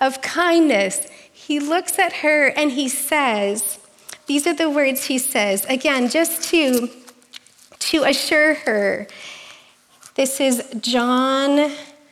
of 0.00 0.20
kindness, 0.20 1.08
he 1.32 1.60
looks 1.60 1.98
at 1.98 2.12
her 2.14 2.48
and 2.48 2.72
he 2.72 2.88
says, 2.88 3.78
These 4.26 4.46
are 4.46 4.54
the 4.54 4.68
words 4.68 5.04
he 5.04 5.18
says, 5.18 5.64
again, 5.66 6.08
just 6.08 6.42
to, 6.50 6.88
to 7.78 8.02
assure 8.02 8.54
her 8.54 9.06
this 10.18 10.40
is 10.40 10.64
John 10.80 11.70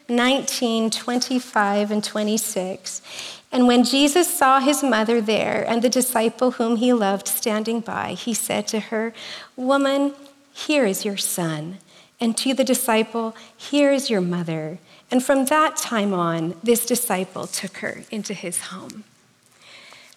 19, 0.09 0.91
25, 0.91 1.91
and 1.91 2.05
26. 2.05 3.36
And 3.53 3.67
when 3.67 3.85
Jesus 3.85 4.29
saw 4.29 4.61
his 4.61 4.83
mother 4.83 5.21
there 5.21 5.65
and 5.69 5.81
the 5.83 5.89
disciple 5.89 6.53
whom 6.53 6.77
he 6.77 6.93
loved 6.93 7.29
standing 7.29 7.81
by, 7.81 8.13
he 8.13 8.35
said 8.35 8.67
to 8.69 8.81
her, 8.81 9.15
Woman, 9.57 10.15
here 10.53 10.85
is 10.85 11.05
your 11.05 11.17
son. 11.17 11.79
And 12.21 12.37
to 12.39 12.55
the 12.55 12.65
disciple, 12.65 13.37
Here 13.57 13.93
is 13.93 14.11
your 14.11 14.21
mother. 14.21 14.79
And 15.11 15.23
from 15.23 15.45
that 15.47 15.77
time 15.77 16.13
on, 16.13 16.57
this 16.63 16.85
disciple 16.87 17.47
took 17.47 17.79
her 17.79 18.03
into 18.11 18.35
his 18.35 18.63
home. 18.63 19.05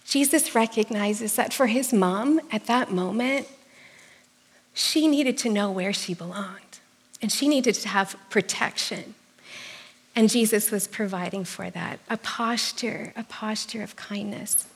Jesus 0.04 0.54
recognizes 0.54 1.36
that 1.36 1.52
for 1.52 1.66
his 1.66 1.92
mom 1.92 2.40
at 2.50 2.66
that 2.66 2.90
moment, 2.90 3.46
she 4.74 5.06
needed 5.06 5.38
to 5.38 5.48
know 5.48 5.70
where 5.70 5.92
she 5.92 6.14
belonged. 6.14 6.78
And 7.22 7.30
she 7.30 7.46
needed 7.46 7.74
to 7.76 7.88
have 7.88 8.16
protection. 8.28 9.14
And 10.20 10.28
Jesus 10.28 10.70
was 10.70 10.86
providing 10.86 11.44
for 11.44 11.70
that 11.70 11.98
a 12.10 12.18
posture, 12.18 13.14
a 13.16 13.24
posture 13.24 13.82
of 13.82 13.96
kindness. 13.96 14.66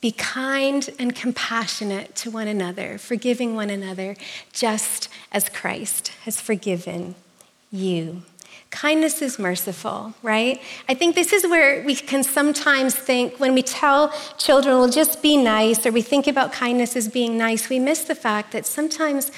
Be 0.00 0.12
kind 0.12 0.88
and 0.98 1.14
compassionate 1.14 2.16
to 2.16 2.30
one 2.30 2.48
another, 2.48 2.96
forgiving 2.96 3.54
one 3.54 3.68
another, 3.68 4.16
just 4.54 5.10
as 5.30 5.50
Christ 5.50 6.08
has 6.24 6.40
forgiven 6.40 7.14
you. 7.70 8.22
Kindness 8.70 9.20
is 9.20 9.38
merciful, 9.38 10.14
right? 10.22 10.58
I 10.88 10.94
think 10.94 11.14
this 11.14 11.34
is 11.34 11.46
where 11.46 11.84
we 11.84 11.94
can 11.94 12.22
sometimes 12.22 12.94
think 12.94 13.38
when 13.38 13.52
we 13.52 13.62
tell 13.62 14.08
children, 14.38 14.78
well, 14.78 14.88
just 14.88 15.20
be 15.20 15.36
nice, 15.36 15.84
or 15.84 15.92
we 15.92 16.00
think 16.00 16.26
about 16.26 16.50
kindness 16.50 16.96
as 16.96 17.08
being 17.08 17.36
nice, 17.36 17.68
we 17.68 17.78
miss 17.78 18.04
the 18.04 18.14
fact 18.14 18.52
that 18.52 18.64
sometimes 18.64 19.30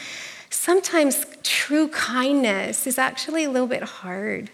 sometimes 0.54 1.26
true 1.42 1.88
kindness 1.88 2.86
is 2.86 2.98
actually 2.98 3.44
a 3.44 3.50
little 3.50 3.68
bit 3.68 3.82
hard. 3.82 4.50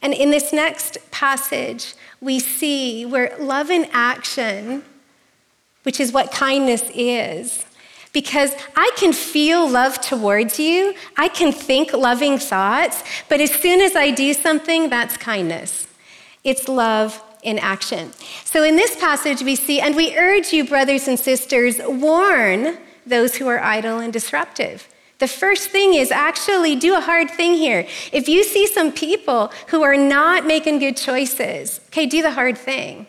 And 0.00 0.14
in 0.14 0.30
this 0.30 0.52
next 0.52 0.98
passage, 1.10 1.94
we 2.20 2.38
see 2.38 3.04
where 3.04 3.34
love 3.38 3.70
in 3.70 3.88
action, 3.92 4.84
which 5.82 5.98
is 5.98 6.12
what 6.12 6.30
kindness 6.30 6.84
is, 6.94 7.64
because 8.12 8.52
I 8.76 8.90
can 8.96 9.12
feel 9.12 9.68
love 9.68 10.00
towards 10.00 10.58
you, 10.58 10.94
I 11.16 11.28
can 11.28 11.52
think 11.52 11.92
loving 11.92 12.38
thoughts, 12.38 13.02
but 13.28 13.40
as 13.40 13.52
soon 13.52 13.80
as 13.80 13.96
I 13.96 14.10
do 14.10 14.32
something, 14.34 14.88
that's 14.88 15.16
kindness. 15.16 15.88
It's 16.44 16.68
love 16.68 17.22
in 17.42 17.58
action. 17.58 18.12
So 18.44 18.62
in 18.64 18.76
this 18.76 18.96
passage, 18.96 19.42
we 19.42 19.56
see, 19.56 19.80
and 19.80 19.94
we 19.94 20.16
urge 20.16 20.52
you, 20.52 20.64
brothers 20.64 21.08
and 21.08 21.18
sisters, 21.18 21.80
warn 21.84 22.78
those 23.08 23.36
who 23.36 23.48
are 23.48 23.60
idle 23.60 23.98
and 23.98 24.12
disruptive. 24.12 24.88
The 25.18 25.28
first 25.28 25.70
thing 25.70 25.94
is 25.94 26.10
actually 26.12 26.76
do 26.76 26.96
a 26.96 27.00
hard 27.00 27.30
thing 27.30 27.54
here. 27.54 27.86
If 28.12 28.28
you 28.28 28.44
see 28.44 28.66
some 28.66 28.92
people 28.92 29.52
who 29.68 29.82
are 29.82 29.96
not 29.96 30.46
making 30.46 30.78
good 30.78 30.96
choices, 30.96 31.80
okay, 31.88 32.06
do 32.06 32.22
the 32.22 32.32
hard 32.32 32.56
thing. 32.56 33.06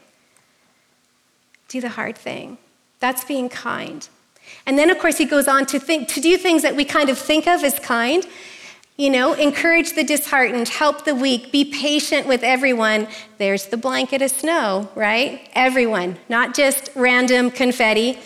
Do 1.67 1.81
the 1.81 1.89
hard 1.89 2.17
thing. 2.17 2.57
That's 2.99 3.23
being 3.23 3.47
kind. 3.47 4.07
And 4.65 4.77
then, 4.77 4.89
of 4.89 4.97
course, 4.97 5.19
he 5.19 5.25
goes 5.25 5.47
on 5.47 5.67
to 5.67 5.79
think 5.79 6.07
to 6.09 6.19
do 6.19 6.35
things 6.37 6.63
that 6.63 6.75
we 6.75 6.83
kind 6.83 7.09
of 7.09 7.17
think 7.17 7.47
of 7.47 7.63
as 7.63 7.77
kind. 7.79 8.25
You 8.97 9.11
know, 9.11 9.33
encourage 9.33 9.93
the 9.93 10.03
disheartened, 10.03 10.67
help 10.67 11.05
the 11.05 11.15
weak, 11.15 11.51
be 11.51 11.63
patient 11.63 12.27
with 12.27 12.43
everyone. 12.43 13.07
There's 13.37 13.67
the 13.67 13.77
blanket 13.77 14.21
of 14.21 14.31
snow, 14.31 14.89
right? 14.93 15.47
Everyone, 15.53 16.17
not 16.27 16.53
just 16.53 16.89
random 16.95 17.51
confetti. 17.51 18.19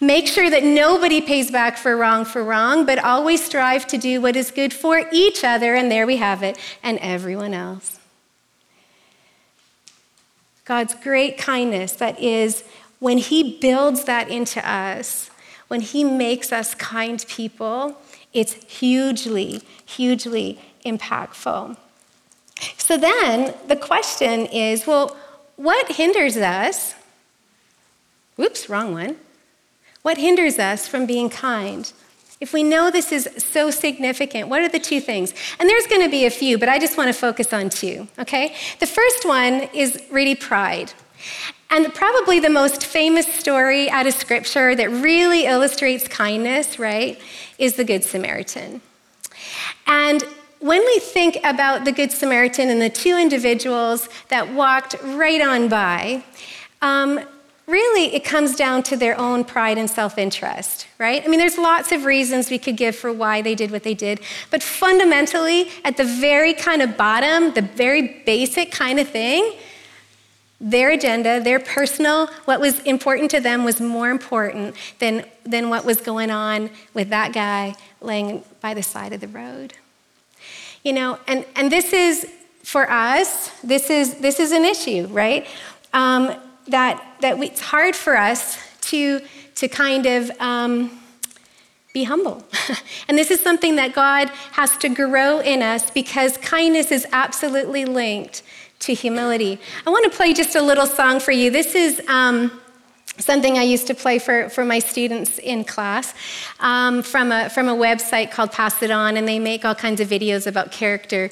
Make 0.00 0.26
sure 0.26 0.48
that 0.48 0.64
nobody 0.64 1.20
pays 1.20 1.50
back 1.50 1.76
for 1.76 1.94
wrong 1.94 2.24
for 2.24 2.42
wrong, 2.42 2.86
but 2.86 2.98
always 2.98 3.44
strive 3.44 3.86
to 3.88 3.98
do 3.98 4.20
what 4.22 4.34
is 4.34 4.50
good 4.50 4.72
for 4.72 5.04
each 5.12 5.44
other, 5.44 5.74
and 5.74 5.92
there 5.92 6.06
we 6.06 6.16
have 6.16 6.42
it, 6.42 6.56
and 6.82 6.98
everyone 7.00 7.52
else. 7.52 7.98
God's 10.64 10.94
great 10.94 11.36
kindness, 11.36 11.92
that 11.92 12.18
is, 12.18 12.64
when 12.98 13.18
He 13.18 13.58
builds 13.58 14.04
that 14.04 14.30
into 14.30 14.66
us, 14.66 15.30
when 15.68 15.82
He 15.82 16.02
makes 16.02 16.50
us 16.50 16.74
kind 16.74 17.22
people, 17.28 18.00
it's 18.32 18.54
hugely, 18.54 19.60
hugely 19.84 20.60
impactful. 20.86 21.76
So 22.78 22.96
then 22.96 23.54
the 23.68 23.76
question 23.76 24.46
is 24.46 24.86
well, 24.86 25.16
what 25.56 25.92
hinders 25.92 26.36
us? 26.38 26.94
Whoops, 28.36 28.70
wrong 28.70 28.92
one. 28.92 29.16
What 30.02 30.18
hinders 30.18 30.58
us 30.58 30.88
from 30.88 31.06
being 31.06 31.28
kind? 31.28 31.92
If 32.40 32.54
we 32.54 32.62
know 32.62 32.90
this 32.90 33.12
is 33.12 33.28
so 33.36 33.70
significant, 33.70 34.48
what 34.48 34.62
are 34.62 34.68
the 34.68 34.78
two 34.78 35.00
things? 35.00 35.34
And 35.58 35.68
there's 35.68 35.86
going 35.86 36.00
to 36.00 36.08
be 36.08 36.24
a 36.24 36.30
few, 36.30 36.56
but 36.56 36.70
I 36.70 36.78
just 36.78 36.96
want 36.96 37.08
to 37.08 37.12
focus 37.12 37.52
on 37.52 37.68
two, 37.68 38.08
okay? 38.18 38.54
The 38.78 38.86
first 38.86 39.26
one 39.26 39.68
is 39.74 40.02
really 40.10 40.34
pride. 40.34 40.94
And 41.68 41.92
probably 41.94 42.40
the 42.40 42.48
most 42.48 42.84
famous 42.84 43.26
story 43.26 43.90
out 43.90 44.06
of 44.06 44.14
scripture 44.14 44.74
that 44.74 44.90
really 44.90 45.44
illustrates 45.44 46.08
kindness, 46.08 46.78
right, 46.78 47.20
is 47.58 47.76
the 47.76 47.84
Good 47.84 48.04
Samaritan. 48.04 48.80
And 49.86 50.24
when 50.60 50.80
we 50.80 50.98
think 50.98 51.38
about 51.44 51.84
the 51.84 51.92
Good 51.92 52.10
Samaritan 52.10 52.70
and 52.70 52.80
the 52.80 52.90
two 52.90 53.18
individuals 53.18 54.08
that 54.28 54.52
walked 54.52 54.96
right 55.02 55.42
on 55.42 55.68
by, 55.68 56.24
um, 56.80 57.20
really 57.70 58.14
it 58.14 58.24
comes 58.24 58.56
down 58.56 58.82
to 58.84 58.96
their 58.96 59.18
own 59.18 59.44
pride 59.44 59.78
and 59.78 59.88
self 59.88 60.18
interest, 60.18 60.86
right? 60.98 61.22
I 61.24 61.28
mean, 61.28 61.38
there's 61.38 61.56
lots 61.56 61.92
of 61.92 62.04
reasons 62.04 62.50
we 62.50 62.58
could 62.58 62.76
give 62.76 62.96
for 62.96 63.12
why 63.12 63.40
they 63.40 63.54
did 63.54 63.70
what 63.70 63.84
they 63.84 63.94
did, 63.94 64.20
but 64.50 64.62
fundamentally, 64.62 65.70
at 65.84 65.96
the 65.96 66.04
very 66.04 66.52
kind 66.52 66.82
of 66.82 66.96
bottom, 66.96 67.54
the 67.54 67.62
very 67.62 68.22
basic 68.26 68.72
kind 68.72 68.98
of 68.98 69.08
thing, 69.08 69.54
their 70.60 70.90
agenda, 70.90 71.40
their 71.40 71.58
personal, 71.58 72.26
what 72.44 72.60
was 72.60 72.80
important 72.80 73.30
to 73.30 73.40
them 73.40 73.64
was 73.64 73.80
more 73.80 74.10
important 74.10 74.76
than, 74.98 75.24
than 75.44 75.70
what 75.70 75.86
was 75.86 76.00
going 76.00 76.30
on 76.30 76.68
with 76.92 77.08
that 77.08 77.32
guy 77.32 77.74
laying 78.02 78.44
by 78.60 78.74
the 78.74 78.82
side 78.82 79.14
of 79.14 79.20
the 79.20 79.28
road. 79.28 79.72
You 80.84 80.92
know, 80.92 81.18
and, 81.26 81.46
and 81.56 81.72
this 81.72 81.92
is, 81.94 82.30
for 82.62 82.90
us, 82.90 83.50
this 83.62 83.88
is, 83.88 84.16
this 84.16 84.38
is 84.38 84.52
an 84.52 84.64
issue, 84.64 85.06
right? 85.06 85.46
Um, 85.94 86.34
that, 86.70 87.16
that 87.20 87.38
it's 87.38 87.60
hard 87.60 87.94
for 87.94 88.16
us 88.16 88.58
to, 88.82 89.20
to 89.56 89.68
kind 89.68 90.06
of 90.06 90.30
um, 90.40 90.98
be 91.92 92.04
humble. 92.04 92.44
and 93.08 93.18
this 93.18 93.30
is 93.30 93.40
something 93.40 93.76
that 93.76 93.92
God 93.92 94.28
has 94.52 94.76
to 94.78 94.88
grow 94.88 95.40
in 95.40 95.62
us 95.62 95.90
because 95.90 96.36
kindness 96.38 96.90
is 96.90 97.06
absolutely 97.12 97.84
linked 97.84 98.42
to 98.80 98.94
humility. 98.94 99.58
I 99.86 99.90
want 99.90 100.10
to 100.10 100.16
play 100.16 100.32
just 100.32 100.56
a 100.56 100.62
little 100.62 100.86
song 100.86 101.20
for 101.20 101.32
you. 101.32 101.50
This 101.50 101.74
is. 101.74 102.00
Um, 102.08 102.60
something 103.18 103.58
I 103.58 103.62
used 103.64 103.86
to 103.88 103.94
play 103.94 104.18
for, 104.18 104.48
for 104.48 104.64
my 104.64 104.78
students 104.78 105.38
in 105.38 105.62
class 105.64 106.14
um, 106.58 107.02
from, 107.02 107.32
a, 107.32 107.50
from 107.50 107.68
a 107.68 107.74
website 107.74 108.30
called 108.30 108.50
Pass 108.50 108.82
It 108.82 108.90
On, 108.90 109.16
and 109.18 109.28
they 109.28 109.38
make 109.38 109.64
all 109.64 109.74
kinds 109.74 110.00
of 110.00 110.08
videos 110.08 110.46
about 110.46 110.72
character. 110.72 111.30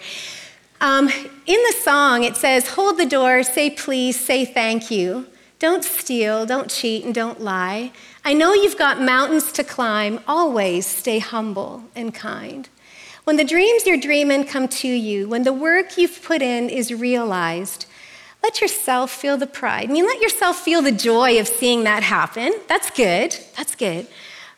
Um, 0.80 1.08
in 1.08 1.62
the 1.62 1.74
song, 1.82 2.22
it 2.22 2.36
says, 2.36 2.68
Hold 2.68 2.98
the 2.98 3.06
door, 3.06 3.42
say 3.42 3.70
please, 3.70 4.18
say 4.18 4.44
thank 4.44 4.90
you. 4.90 5.26
Don't 5.58 5.82
steal, 5.82 6.46
don't 6.46 6.70
cheat, 6.70 7.04
and 7.04 7.12
don't 7.12 7.40
lie. 7.40 7.90
I 8.24 8.32
know 8.32 8.54
you've 8.54 8.78
got 8.78 9.00
mountains 9.00 9.50
to 9.52 9.64
climb. 9.64 10.20
Always 10.28 10.86
stay 10.86 11.18
humble 11.18 11.82
and 11.96 12.14
kind. 12.14 12.68
When 13.24 13.36
the 13.36 13.44
dreams 13.44 13.86
you're 13.86 13.96
dreaming 13.96 14.44
come 14.44 14.68
to 14.68 14.88
you, 14.88 15.28
when 15.28 15.42
the 15.42 15.52
work 15.52 15.98
you've 15.98 16.22
put 16.22 16.42
in 16.42 16.70
is 16.70 16.94
realized, 16.94 17.86
let 18.42 18.60
yourself 18.60 19.10
feel 19.10 19.36
the 19.36 19.48
pride. 19.48 19.90
I 19.90 19.92
mean, 19.92 20.06
let 20.06 20.22
yourself 20.22 20.58
feel 20.58 20.80
the 20.80 20.92
joy 20.92 21.40
of 21.40 21.48
seeing 21.48 21.84
that 21.84 22.04
happen. 22.04 22.52
That's 22.68 22.90
good. 22.90 23.36
That's 23.56 23.74
good. 23.74 24.06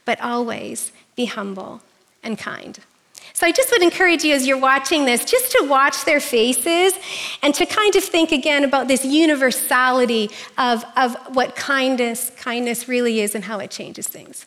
But 0.05 0.21
always 0.21 0.93
be 1.17 1.25
humble 1.25 1.81
and 2.23 2.39
kind. 2.39 2.79
So 3.41 3.47
I 3.47 3.53
just 3.53 3.71
would 3.71 3.83
encourage 3.83 4.23
you 4.23 4.35
as 4.35 4.47
you're 4.47 4.59
watching 4.59 5.07
this 5.07 5.25
just 5.25 5.53
to 5.53 5.65
watch 5.67 6.05
their 6.05 6.21
faces 6.21 6.93
and 7.43 7.55
to 7.55 7.65
kind 7.65 7.97
of 7.97 8.05
think 8.05 8.33
again 8.33 8.65
about 8.65 8.87
this 8.87 9.03
universality 9.03 10.29
of, 10.59 10.85
of 10.95 11.17
what 11.35 11.57
kindness, 11.57 12.31
kindness 12.37 12.87
really 12.87 13.21
is 13.21 13.35
and 13.35 13.43
how 13.43 13.59
it 13.59 13.71
changes 13.71 14.07
things. 14.07 14.45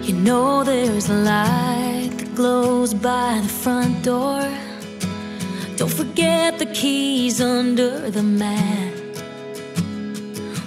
You 0.00 0.14
know 0.14 0.64
there's 0.64 1.10
a 1.10 1.18
light 1.18 2.12
that 2.16 2.34
glows 2.34 2.94
by 2.94 3.40
the 3.42 3.48
front 3.48 4.02
door. 4.02 4.40
Don't 5.76 5.92
forget 5.92 6.58
the 6.58 6.72
keys 6.72 7.42
under 7.42 8.08
the 8.08 8.22
mat. 8.22 8.94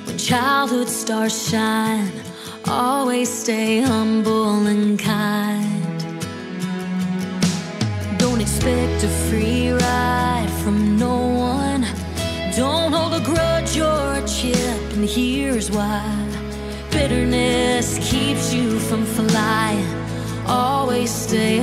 When 0.05 0.15
childhood 0.19 0.89
stars 0.89 1.49
shine 1.49 2.26
Always 2.69 3.29
stay 3.29 3.79
humble 3.79 4.67
and 4.67 4.99
kind. 4.99 6.09
Don't 8.17 8.41
expect 8.41 9.05
a 9.05 9.07
free 9.07 9.71
ride 9.71 10.49
from 10.63 10.97
no 10.97 11.15
one. 11.15 11.87
Don't 12.57 12.91
hold 12.91 13.13
a 13.13 13.23
grudge 13.23 13.79
or 13.79 14.15
a 14.21 14.27
chip, 14.27 14.81
and 14.93 15.05
here's 15.05 15.71
why. 15.71 16.03
Bitterness 16.91 17.99
keeps 18.01 18.53
you 18.53 18.79
from 18.79 19.05
flying. 19.05 19.87
Always 20.45 21.09
stay 21.09 21.59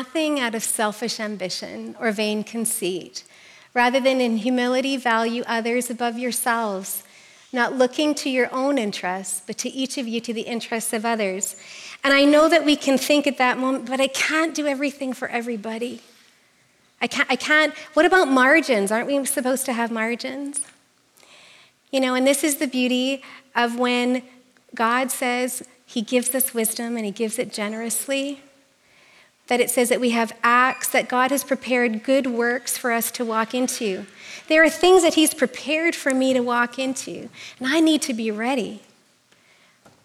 nothing 0.00 0.40
out 0.40 0.54
of 0.54 0.62
selfish 0.62 1.20
ambition 1.20 1.94
or 2.00 2.10
vain 2.10 2.42
conceit. 2.42 3.22
Rather 3.74 4.00
than 4.00 4.18
in 4.18 4.38
humility, 4.38 4.96
value 4.96 5.42
others 5.46 5.90
above 5.90 6.18
yourselves. 6.18 7.02
not 7.52 7.74
looking 7.74 8.14
to 8.14 8.30
your 8.30 8.48
own 8.52 8.78
interests, 8.78 9.42
but 9.44 9.58
to 9.58 9.68
each 9.68 9.98
of 9.98 10.06
you 10.06 10.20
to 10.20 10.32
the 10.32 10.46
interests 10.54 10.92
of 10.92 11.04
others. 11.04 11.56
And 12.04 12.14
I 12.14 12.24
know 12.24 12.48
that 12.48 12.64
we 12.64 12.76
can 12.76 12.96
think 12.96 13.26
at 13.26 13.38
that 13.38 13.58
moment, 13.58 13.86
but 13.86 14.00
I 14.00 14.06
can't 14.06 14.54
do 14.54 14.66
everything 14.68 15.12
for 15.12 15.26
everybody. 15.28 16.00
I 17.02 17.08
can't, 17.08 17.28
I 17.28 17.36
can't. 17.36 17.74
What 17.94 18.06
about 18.06 18.28
margins? 18.28 18.92
Aren't 18.92 19.08
we 19.08 19.24
supposed 19.26 19.66
to 19.66 19.72
have 19.72 19.90
margins? 19.90 20.60
You 21.90 22.00
know, 22.00 22.14
and 22.14 22.24
this 22.24 22.44
is 22.44 22.54
the 22.58 22.68
beauty 22.68 23.22
of 23.56 23.76
when 23.78 24.22
God 24.74 25.10
says 25.10 25.64
He 25.84 26.00
gives 26.02 26.32
us 26.38 26.54
wisdom 26.54 26.96
and 26.96 27.04
He 27.04 27.10
gives 27.22 27.36
it 27.36 27.52
generously. 27.52 28.40
That 29.50 29.60
it 29.60 29.68
says 29.68 29.88
that 29.88 30.00
we 30.00 30.10
have 30.10 30.32
acts, 30.44 30.86
that 30.90 31.08
God 31.08 31.32
has 31.32 31.42
prepared 31.42 32.04
good 32.04 32.28
works 32.28 32.78
for 32.78 32.92
us 32.92 33.10
to 33.10 33.24
walk 33.24 33.52
into. 33.52 34.06
There 34.46 34.62
are 34.62 34.70
things 34.70 35.02
that 35.02 35.14
He's 35.14 35.34
prepared 35.34 35.96
for 35.96 36.14
me 36.14 36.32
to 36.32 36.40
walk 36.40 36.78
into, 36.78 37.28
and 37.58 37.66
I 37.66 37.80
need 37.80 38.00
to 38.02 38.14
be 38.14 38.30
ready. 38.30 38.80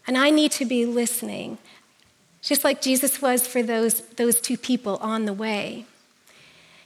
And 0.08 0.18
I 0.18 0.32
need 0.32 0.52
to 0.54 0.66
be 0.66 0.84
listening, 0.84 1.60
just 2.42 2.64
like 2.64 2.82
Jesus 2.82 3.22
was 3.22 3.46
for 3.46 3.62
those, 3.62 4.02
those 4.18 4.42
two 4.42 4.58
people 4.58 4.98
on 4.98 5.26
the 5.26 5.34
way. 5.34 5.86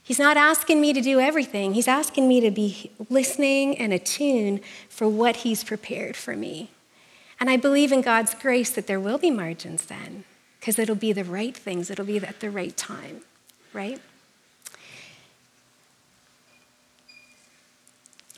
He's 0.03 0.19
not 0.19 0.35
asking 0.35 0.81
me 0.81 0.91
to 0.91 1.01
do 1.01 1.21
everything. 1.21 1.75
He's 1.75 1.87
asking 1.87 2.27
me 2.27 2.41
to 2.41 2.51
be 2.51 2.91
listening 3.09 3.77
and 3.77 3.93
attuned 3.93 4.59
for 4.89 5.07
what 5.07 5.37
He's 5.37 5.63
prepared 5.63 6.17
for 6.17 6.35
me. 6.35 6.71
And 7.39 7.49
I 7.49 7.55
believe 7.55 7.93
in 7.93 8.01
God's 8.01 8.35
grace 8.35 8.71
that 8.71 8.87
there 8.87 8.99
will 8.99 9.17
be 9.17 9.31
margins 9.31 9.85
then, 9.85 10.25
because 10.59 10.77
it'll 10.77 10.95
be 10.95 11.13
the 11.13 11.23
right 11.23 11.55
things, 11.55 11.89
it'll 11.89 12.05
be 12.05 12.17
at 12.17 12.39
the 12.39 12.51
right 12.51 12.75
time, 12.75 13.21
right? 13.73 13.99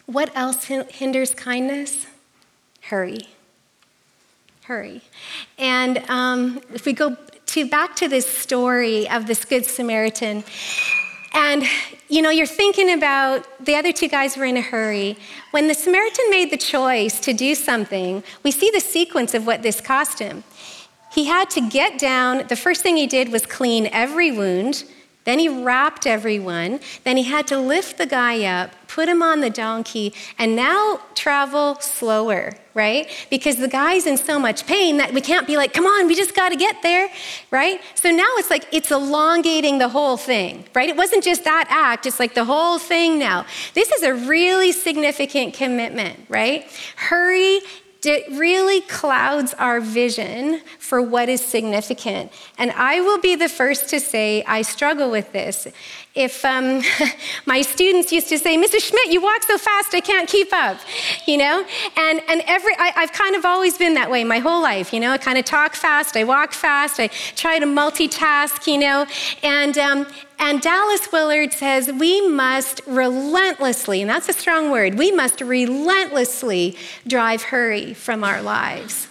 What 0.06 0.36
else 0.36 0.66
hinders 0.66 1.34
kindness? 1.34 2.06
Hurry. 2.82 3.30
Hurry. 4.64 5.02
And 5.58 6.00
um, 6.10 6.62
if 6.74 6.86
we 6.86 6.94
go 6.94 7.16
to 7.48 7.70
back 7.70 7.96
to 7.98 8.08
this 8.08 8.28
story 8.28 9.10
of 9.10 9.28
this 9.28 9.46
Good 9.46 9.66
Samaritan, 9.66 10.44
and 11.34 11.64
you 12.10 12.22
know, 12.22 12.30
you're 12.30 12.46
thinking 12.46 12.92
about 12.92 13.46
the 13.66 13.76
other 13.76 13.94
two 13.94 14.10
guys 14.10 14.36
were 14.36 14.44
in 14.44 14.58
a 14.58 14.62
hurry. 14.62 15.18
When 15.52 15.68
the 15.68 15.74
Samaritan 15.74 16.30
made 16.30 16.52
the 16.52 16.58
choice 16.58 17.22
to 17.22 17.32
do 17.32 17.56
something, 17.56 18.22
we 18.44 18.52
see 18.52 18.70
the 18.70 18.82
sequence 18.82 19.34
of 19.34 19.48
what 19.48 19.64
this 19.64 19.80
cost 19.80 20.20
him. 20.20 20.44
He 21.14 21.26
had 21.26 21.50
to 21.52 21.62
get 21.62 22.00
down, 22.00 22.48
the 22.48 22.56
first 22.56 22.82
thing 22.82 22.98
he 22.98 23.08
did 23.08 23.32
was 23.32 23.46
clean 23.46 23.88
every 23.92 24.32
wound. 24.32 24.86
Then 25.24 25.38
he 25.38 25.50
wrapped 25.50 26.08
everyone. 26.08 26.80
Then 27.04 27.18
he 27.18 27.24
had 27.24 27.46
to 27.48 27.60
lift 27.60 27.98
the 27.98 28.08
guy 28.08 28.44
up, 28.44 28.72
put 28.88 29.08
him 29.08 29.22
on 29.22 29.42
the 29.42 29.52
donkey, 29.52 30.14
and 30.40 30.56
now 30.56 31.00
travel 31.14 31.76
slower, 31.80 32.54
right? 32.74 33.08
Because 33.30 33.58
the 33.58 33.68
guy's 33.68 34.08
in 34.08 34.18
so 34.18 34.40
much 34.40 34.66
pain 34.66 34.98
that 34.98 35.14
we 35.14 35.22
can't 35.22 35.46
be 35.46 35.58
like, 35.58 35.74
come 35.74 35.86
on, 35.86 36.08
we 36.08 36.16
just 36.16 36.36
got 36.36 36.50
to 36.50 36.56
get 36.56 36.82
there, 36.82 37.08
right? 37.52 37.80
So 37.94 38.10
now 38.10 38.26
it's 38.38 38.50
like 38.50 38.66
it's 38.72 38.90
elongating 38.90 39.78
the 39.78 39.90
whole 39.90 40.18
thing, 40.18 40.66
right? 40.74 40.90
It 40.90 40.96
wasn't 40.96 41.24
just 41.24 41.44
that 41.44 41.68
act, 41.70 42.08
it's 42.08 42.20
like 42.20 42.34
the 42.34 42.46
whole 42.46 42.80
thing 42.80 43.20
now. 43.20 43.46
This 43.76 43.92
is 43.92 44.02
a 44.02 44.16
really 44.16 44.72
significant 44.72 45.54
commitment, 45.54 46.20
right? 46.30 46.66
Hurry 46.96 47.60
really 48.06 48.82
clouds 48.82 49.54
our 49.56 49.80
vision 49.80 50.62
for 50.80 51.02
what 51.02 51.30
is 51.30 51.42
significant. 51.42 52.32
And 52.58 52.72
I 52.72 53.02
will 53.02 53.20
be 53.20 53.36
the 53.36 53.50
first 53.50 53.90
to 53.90 54.00
say 54.00 54.44
I 54.48 54.64
struggle 54.64 55.12
with 55.12 55.32
this. 55.32 55.68
If 56.14 56.44
um, 56.44 56.82
my 57.46 57.62
students 57.62 58.12
used 58.12 58.28
to 58.30 58.38
say, 58.38 58.58
Mrs. 58.58 58.90
Schmidt, 58.90 59.12
you 59.12 59.22
walk 59.22 59.44
so 59.44 59.58
fast, 59.58 59.96
I 59.96 60.02
can't 60.02 60.28
keep 60.28 60.52
up, 60.52 60.78
you 61.26 61.38
know? 61.38 61.66
And, 61.96 62.22
and 62.28 62.42
every, 62.48 62.76
I, 62.78 62.92
have 62.96 63.14
kind 63.14 63.36
of 63.36 63.46
always 63.46 63.78
been 63.78 63.94
that 63.94 64.12
way 64.12 64.26
my 64.26 64.40
whole 64.40 64.62
life, 64.62 64.92
you 64.92 65.00
know? 65.00 65.12
I 65.12 65.18
kind 65.18 65.38
of 65.38 65.46
talk 65.46 65.74
fast, 65.74 66.18
I 66.18 66.26
walk 66.26 66.52
fast, 66.52 67.00
I 67.00 67.08
try 67.08 67.60
to 67.60 67.66
multitask, 67.66 68.68
you 68.68 68.78
know? 68.78 69.06
And, 69.42 69.78
um, 69.78 70.06
and 70.38 70.62
Dallas 70.62 71.10
Willard 71.14 71.54
says 71.54 71.90
we 71.90 72.28
must 72.28 72.82
relentlessly, 72.88 74.02
and 74.02 74.10
that's 74.10 74.28
a 74.28 74.34
strong 74.34 74.70
word, 74.70 74.96
we 74.96 75.14
must 75.14 75.40
relentlessly 75.40 76.76
drive 77.08 77.44
hurry 77.44 77.94
from 77.94 78.26
our 78.26 78.42
lives 78.42 79.08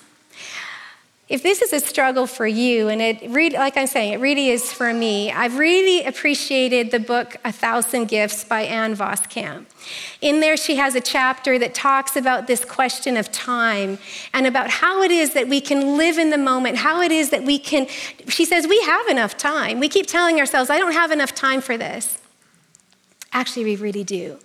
if 1.31 1.45
this 1.45 1.63
is 1.63 1.73
a 1.73 1.79
struggle 1.79 2.27
for 2.27 2.45
you, 2.45 2.89
and 2.89 3.01
it 3.01 3.31
really, 3.31 3.57
like 3.57 3.77
I'm 3.77 3.87
saying, 3.87 4.15
it 4.15 4.19
really 4.19 4.49
is 4.49 4.73
for 4.73 4.93
me, 4.93 5.31
I've 5.31 5.59
really 5.59 6.05
appreciated 6.05 6.91
the 6.91 6.99
book 6.99 7.37
A 7.45 7.53
Thousand 7.53 8.07
Gifts 8.07 8.43
by 8.43 8.63
Ann 8.63 8.97
Voskamp. 8.97 9.67
In 10.21 10.41
there, 10.41 10.57
she 10.57 10.75
has 10.75 10.97
a 10.97 11.01
chapter 11.01 11.57
that 11.57 11.73
talks 11.73 12.17
about 12.17 12.49
this 12.49 12.65
question 12.65 13.17
of 13.17 13.31
time 13.31 13.99
and 14.35 14.45
about 14.45 14.71
how 14.71 15.03
it 15.03 15.13
is 15.13 15.33
that 15.35 15.47
we 15.47 15.61
can 15.61 15.97
live 15.97 16.19
in 16.19 16.31
the 16.31 16.39
moment, 16.39 16.79
how 16.79 17.01
it 17.01 17.13
is 17.13 17.31
that 17.31 17.45
we 17.45 17.61
can, 17.61 17.87
she 18.27 18.45
says, 18.45 18.67
we 18.67 18.81
have 18.81 19.07
enough 19.07 19.37
time. 19.37 19.79
We 19.79 19.89
keep 19.89 20.09
telling 20.09 20.41
ourselves, 20.41 20.69
I 20.69 20.79
don't 20.79 20.95
have 20.95 21.13
enough 21.13 21.33
time 21.33 21.61
for 21.61 21.79
this. 21.79 22.19
Actually, 23.33 23.67
we 23.67 23.77
really 23.77 24.03
do. 24.03 24.41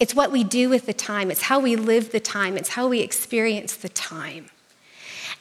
It's 0.00 0.16
what 0.16 0.32
we 0.32 0.42
do 0.42 0.68
with 0.68 0.86
the 0.86 0.94
time, 0.94 1.30
it's 1.30 1.42
how 1.42 1.60
we 1.60 1.76
live 1.76 2.10
the 2.10 2.18
time, 2.18 2.56
it's 2.56 2.70
how 2.70 2.88
we 2.88 2.98
experience 2.98 3.76
the 3.76 3.88
time. 3.88 4.50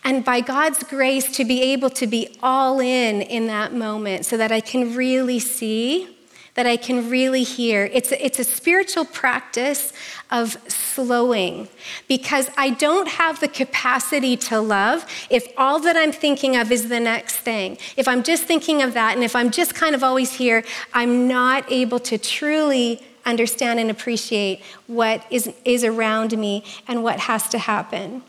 And 0.04 0.26
by 0.26 0.42
God's 0.42 0.84
grace, 0.84 1.32
to 1.38 1.46
be 1.46 1.62
able 1.62 1.90
to 1.92 2.08
be 2.08 2.36
all 2.42 2.80
in 2.80 3.22
in 3.22 3.48
that 3.48 3.74
moment 3.74 4.26
so 4.26 4.36
that 4.38 4.52
I 4.52 4.60
can 4.60 4.96
really 4.96 5.40
see, 5.40 6.18
that 6.56 6.66
I 6.66 6.76
can 6.76 7.10
really 7.10 7.44
hear. 7.44 7.86
It's 7.94 8.12
a, 8.12 8.26
it's 8.26 8.40
a 8.40 8.44
spiritual 8.44 9.06
practice 9.06 9.94
of 10.32 10.58
slowing 10.68 11.70
because 12.08 12.50
I 12.58 12.72
don't 12.72 13.08
have 13.08 13.40
the 13.40 13.48
capacity 13.48 14.36
to 14.38 14.60
love 14.60 15.06
if 15.30 15.48
all 15.56 15.80
that 15.82 15.96
I'm 15.96 16.12
thinking 16.12 16.56
of 16.56 16.72
is 16.72 16.90
the 16.90 17.00
next 17.00 17.38
thing. 17.38 17.78
If 17.96 18.08
I'm 18.08 18.24
just 18.24 18.44
thinking 18.44 18.82
of 18.82 18.94
that 18.96 19.16
and 19.16 19.24
if 19.24 19.36
I'm 19.36 19.52
just 19.52 19.76
kind 19.76 19.94
of 19.94 20.04
always 20.04 20.34
here, 20.34 20.64
I'm 20.94 21.28
not 21.28 21.72
able 21.72 22.00
to 22.00 22.18
truly 22.18 23.02
understand 23.26 23.80
and 23.80 23.92
appreciate 23.92 24.62
what 24.88 25.24
is, 25.30 25.54
is 25.64 25.84
around 25.84 26.38
me 26.38 26.64
and 26.88 27.04
what 27.04 27.20
has 27.20 27.48
to 27.50 27.60
happen. 27.60 28.24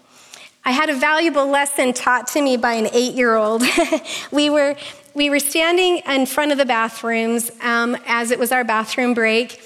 I 0.65 0.71
had 0.71 0.91
a 0.91 0.95
valuable 0.95 1.49
lesson 1.49 1.93
taught 1.93 2.29
to 2.29 2.41
me 2.41 2.57
by 2.57 2.75
an 2.75 2.89
eight 2.93 3.15
year 3.15 3.35
old. 3.35 3.65
we, 4.31 4.49
were, 4.49 4.77
we 5.13 5.29
were 5.29 5.41
standing 5.41 6.03
in 6.07 6.25
front 6.25 6.53
of 6.53 6.59
the 6.59 6.65
bathrooms 6.65 7.51
um, 7.63 7.97
as 8.07 8.31
it 8.31 8.39
was 8.39 8.53
our 8.53 8.63
bathroom 8.63 9.13
break. 9.13 9.61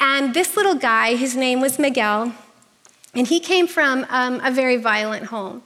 And 0.00 0.34
this 0.34 0.56
little 0.56 0.74
guy, 0.74 1.14
his 1.14 1.36
name 1.36 1.60
was 1.60 1.78
Miguel, 1.78 2.34
and 3.14 3.28
he 3.28 3.38
came 3.38 3.68
from 3.68 4.04
um, 4.08 4.40
a 4.42 4.50
very 4.50 4.76
violent 4.76 5.26
home. 5.26 5.62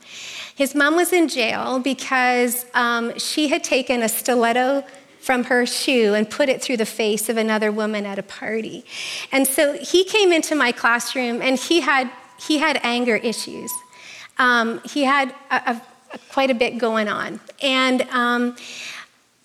His 0.53 0.75
mom 0.75 0.95
was 0.95 1.11
in 1.11 1.29
jail 1.29 1.79
because 1.79 2.65
um, 2.75 3.17
she 3.17 3.47
had 3.47 3.63
taken 3.63 4.03
a 4.03 4.09
stiletto 4.09 4.83
from 5.19 5.45
her 5.45 5.65
shoe 5.65 6.13
and 6.13 6.29
put 6.29 6.47
it 6.47 6.61
through 6.61 6.77
the 6.77 6.85
face 6.85 7.27
of 7.27 7.37
another 7.37 7.71
woman 7.71 8.05
at 8.05 8.19
a 8.19 8.23
party. 8.23 8.85
And 9.31 9.47
so 9.47 9.73
he 9.73 10.03
came 10.03 10.31
into 10.31 10.53
my 10.53 10.71
classroom 10.71 11.41
and 11.41 11.57
he 11.57 11.81
had, 11.81 12.11
he 12.39 12.59
had 12.59 12.79
anger 12.83 13.15
issues 13.15 13.71
um, 14.37 14.81
he 14.83 15.03
had 15.03 15.33
a, 15.51 15.71
a, 15.71 15.81
quite 16.29 16.49
a 16.49 16.55
bit 16.55 16.77
going 16.77 17.07
on. 17.07 17.39
And, 17.61 18.01
um, 18.03 18.55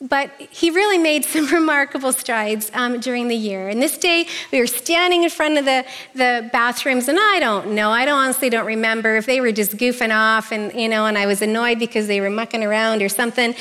but 0.00 0.30
he 0.38 0.70
really 0.70 0.96
made 0.96 1.24
some 1.34 1.46
remarkable 1.46 2.12
strides 2.12 2.70
um, 2.74 3.00
during 3.00 3.28
the 3.28 3.36
year. 3.36 3.68
And 3.68 3.82
this 3.82 3.98
day, 3.98 4.26
we 4.52 4.60
were 4.60 4.66
standing 4.66 5.24
in 5.24 5.30
front 5.30 5.58
of 5.58 5.64
the, 5.64 5.84
the 6.14 6.48
bathrooms, 6.52 7.08
and 7.08 7.18
I 7.20 7.38
don't 7.40 7.74
know, 7.74 7.90
I 7.90 8.04
don't, 8.04 8.18
honestly 8.18 8.50
don't 8.50 8.66
remember 8.66 9.16
if 9.16 9.26
they 9.26 9.40
were 9.40 9.52
just 9.52 9.76
goofing 9.76 10.14
off, 10.14 10.52
and 10.52 10.72
you 10.72 10.88
know, 10.88 11.06
and 11.06 11.18
I 11.18 11.26
was 11.26 11.42
annoyed 11.42 11.78
because 11.78 12.06
they 12.06 12.20
were 12.20 12.30
mucking 12.30 12.64
around 12.64 13.02
or 13.02 13.08
something. 13.08 13.54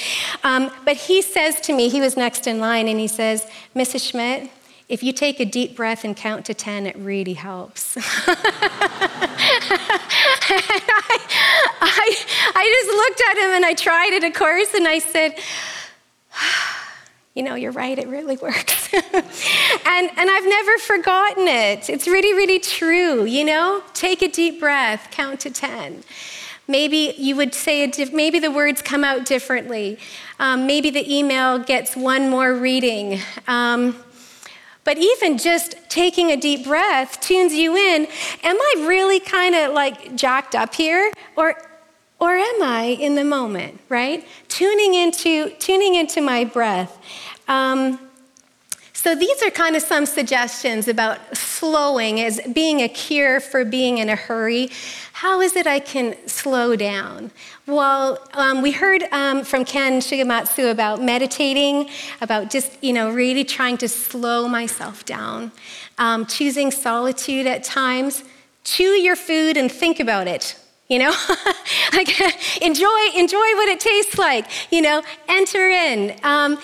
Um, 0.44 0.72
but 0.86 0.96
he 0.96 1.22
says 1.22 1.60
to 1.62 1.74
me, 1.74 1.90
he 1.90 2.02
was 2.02 2.16
next 2.16 2.48
in 2.48 2.60
line, 2.60 2.88
and 2.88 3.00
he 3.00 3.08
says, 3.08 3.46
"Mrs. 3.76 4.10
Schmidt, 4.10 4.50
if 4.90 5.04
you 5.04 5.14
take 5.14 5.40
a 5.40 5.46
deep 5.46 5.76
breath 5.76 6.04
and 6.04 6.18
count 6.18 6.46
to 6.46 6.56
10, 6.56 6.88
it 6.88 6.98
really 6.98 7.36
helps. 7.36 7.96
I, 7.96 8.02
I, 11.82 12.16
I 12.56 12.82
just 12.82 12.98
looked 12.98 13.22
at 13.30 13.38
him 13.38 13.52
and 13.56 13.66
I 13.66 13.76
tried 13.76 14.14
it, 14.14 14.24
of 14.24 14.34
course, 14.34 14.74
and 14.74 14.88
I 14.88 14.98
said, 14.98 15.38
you 17.36 17.44
know, 17.44 17.54
you're 17.54 17.72
right, 17.72 18.00
it 18.00 18.08
really 18.08 18.36
works. 18.42 18.92
and, 18.92 19.06
and 19.06 20.30
I've 20.32 20.46
never 20.46 20.78
forgotten 20.80 21.48
it. 21.48 21.88
It's 21.88 22.08
really, 22.08 22.34
really 22.34 22.60
true, 22.60 23.26
you 23.26 23.46
know? 23.46 23.84
Take 23.94 24.24
a 24.24 24.28
deep 24.28 24.60
breath, 24.60 25.10
count 25.12 25.40
to 25.42 25.52
10. 25.52 26.04
Maybe 26.68 27.14
you 27.16 27.36
would 27.36 27.54
say, 27.54 27.86
diff- 27.86 28.12
maybe 28.12 28.40
the 28.40 28.52
words 28.52 28.82
come 28.82 29.04
out 29.04 29.26
differently. 29.26 30.00
Um, 30.40 30.66
maybe 30.66 30.90
the 30.90 31.16
email 31.16 31.60
gets 31.60 31.96
one 31.96 32.30
more 32.30 32.56
reading. 32.56 33.20
Um, 33.48 33.96
but 34.90 34.98
even 34.98 35.38
just 35.38 35.76
taking 35.88 36.32
a 36.32 36.36
deep 36.36 36.64
breath 36.64 37.22
tunes 37.22 37.54
you 37.54 37.76
in. 37.76 38.08
Am 38.42 38.58
I 38.60 38.86
really 38.88 39.20
kind 39.20 39.54
of 39.54 39.72
like 39.72 40.16
jacked 40.16 40.56
up 40.56 40.74
here? 40.74 41.14
Or, 41.36 41.54
or 42.20 42.32
am 42.32 42.64
I 42.64 42.98
in 43.00 43.14
the 43.14 43.24
moment, 43.24 43.80
right? 43.88 44.28
Tuning 44.48 44.96
into, 44.96 45.52
tuning 45.60 45.94
into 45.94 46.22
my 46.22 46.44
breath. 46.44 46.98
Um, 47.48 48.00
so 49.02 49.16
these 49.16 49.42
are 49.44 49.50
kind 49.50 49.78
of 49.78 49.82
some 49.82 50.06
suggestions 50.06 50.90
about 50.90 51.20
slowing 51.34 52.20
as 52.20 52.42
being 52.52 52.82
a 52.82 52.90
cure 52.90 53.40
for 53.40 53.64
being 53.64 54.00
in 54.00 54.10
a 54.10 54.16
hurry, 54.18 54.70
how 55.14 55.40
is 55.40 55.56
it 55.56 55.66
I 55.66 55.80
can 55.80 56.18
slow 56.28 56.76
down? 56.76 57.32
Well, 57.66 58.20
um, 58.34 58.62
we 58.62 58.72
heard 58.72 59.04
um, 59.14 59.46
from 59.46 59.64
Ken 59.64 60.02
Shigematsu 60.02 60.70
about 60.70 61.02
meditating, 61.02 61.90
about 62.20 62.50
just, 62.50 62.78
you 62.84 62.92
know, 62.92 63.10
really 63.10 63.46
trying 63.46 63.78
to 63.78 63.88
slow 63.88 64.50
myself 64.50 65.06
down, 65.06 65.54
um, 65.98 66.26
choosing 66.26 66.70
solitude 66.70 67.48
at 67.48 67.64
times. 67.64 68.26
Chew 68.66 68.84
your 68.84 69.16
food 69.16 69.56
and 69.56 69.72
think 69.72 70.02
about 70.02 70.28
it 70.28 70.58
you 70.90 71.00
know? 71.00 71.14
Like 71.94 72.10
enjoy 72.62 73.00
enjoy 73.16 73.38
what 73.38 73.70
it 73.70 73.80
tastes 73.80 74.18
like 74.18 74.46
you 74.72 74.82
know? 74.82 75.02
Enter 75.28 75.70
in. 75.70 76.16
Um, 76.24 76.58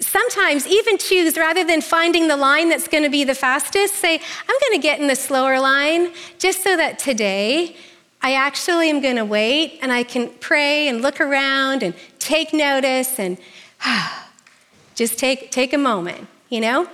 sometimes 0.00 0.66
even 0.66 0.98
choose 0.98 1.36
rather 1.36 1.64
than 1.64 1.80
finding 1.80 2.28
the 2.28 2.36
line 2.36 2.68
that's 2.68 2.88
going 2.88 3.04
to 3.04 3.10
be 3.10 3.24
the 3.24 3.34
fastest 3.34 3.94
say 3.94 4.14
i'm 4.14 4.56
going 4.68 4.80
to 4.80 4.82
get 4.82 5.00
in 5.00 5.06
the 5.06 5.16
slower 5.16 5.60
line 5.60 6.12
just 6.38 6.62
so 6.62 6.76
that 6.76 6.98
today 6.98 7.76
i 8.22 8.34
actually 8.34 8.90
am 8.90 9.00
going 9.00 9.16
to 9.16 9.24
wait 9.24 9.78
and 9.82 9.92
i 9.92 10.02
can 10.02 10.28
pray 10.40 10.88
and 10.88 11.00
look 11.00 11.20
around 11.20 11.82
and 11.82 11.94
take 12.18 12.52
notice 12.52 13.18
and 13.18 13.38
just 14.94 15.18
take 15.18 15.50
take 15.50 15.72
a 15.72 15.78
moment 15.78 16.26
you 16.54 16.60
know? 16.60 16.88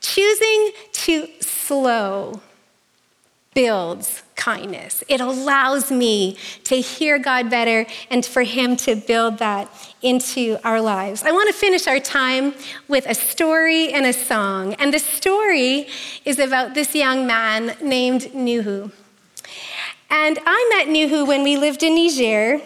Choosing 0.00 0.70
to 0.92 1.28
slow 1.40 2.40
builds 3.52 4.22
kindness. 4.38 5.04
It 5.08 5.20
allows 5.20 5.90
me 5.90 6.38
to 6.64 6.76
hear 6.80 7.18
God 7.18 7.50
better 7.50 7.84
and 8.08 8.24
for 8.24 8.42
Him 8.42 8.76
to 8.76 8.96
build 8.96 9.38
that 9.38 9.68
into 10.00 10.58
our 10.64 10.80
lives. 10.80 11.24
I 11.24 11.32
want 11.32 11.48
to 11.48 11.54
finish 11.54 11.86
our 11.86 12.00
time 12.00 12.54
with 12.86 13.04
a 13.06 13.14
story 13.14 13.92
and 13.92 14.06
a 14.06 14.12
song. 14.14 14.74
And 14.74 14.94
the 14.94 15.00
story 15.00 15.88
is 16.24 16.38
about 16.38 16.74
this 16.74 16.94
young 16.94 17.26
man 17.26 17.76
named 17.82 18.22
Nuhu. 18.32 18.90
And 20.08 20.38
I 20.46 20.74
met 20.74 20.88
Nuhu 20.88 21.26
when 21.26 21.42
we 21.42 21.58
lived 21.58 21.82
in 21.82 21.94
Niger, 21.94 22.62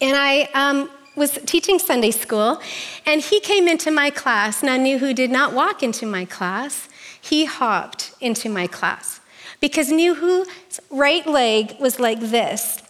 and 0.00 0.16
I 0.16 0.48
um, 0.54 0.90
was 1.14 1.38
teaching 1.46 1.78
Sunday 1.78 2.10
school, 2.10 2.60
and 3.06 3.20
he 3.20 3.38
came 3.38 3.68
into 3.68 3.92
my 3.92 4.10
class. 4.10 4.62
Now, 4.62 4.76
Nuhu 4.76 5.14
did 5.14 5.30
not 5.30 5.52
walk 5.52 5.84
into 5.84 6.06
my 6.06 6.24
class, 6.24 6.88
he 7.20 7.44
hopped 7.44 8.14
into 8.20 8.48
my 8.48 8.66
class 8.66 9.20
because 9.60 9.90
Nuhu's 9.90 10.48
right 10.90 11.26
leg 11.26 11.76
was 11.80 11.98
like 11.98 12.20
this. 12.20 12.82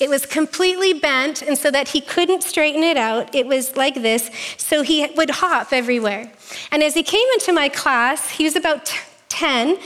It 0.00 0.10
was 0.10 0.26
completely 0.26 0.92
bent, 0.92 1.40
and 1.40 1.56
so 1.56 1.70
that 1.70 1.88
he 1.88 2.00
couldn't 2.00 2.42
straighten 2.42 2.82
it 2.82 2.96
out, 2.96 3.34
it 3.34 3.46
was 3.46 3.76
like 3.76 3.94
this, 3.94 4.30
so 4.56 4.82
he 4.82 5.06
would 5.16 5.30
hop 5.30 5.72
everywhere. 5.72 6.30
And 6.72 6.82
as 6.82 6.94
he 6.94 7.02
came 7.02 7.26
into 7.34 7.52
my 7.52 7.68
class, 7.68 8.30
he 8.30 8.44
was 8.44 8.56
about 8.56 8.92
10, 9.28 9.78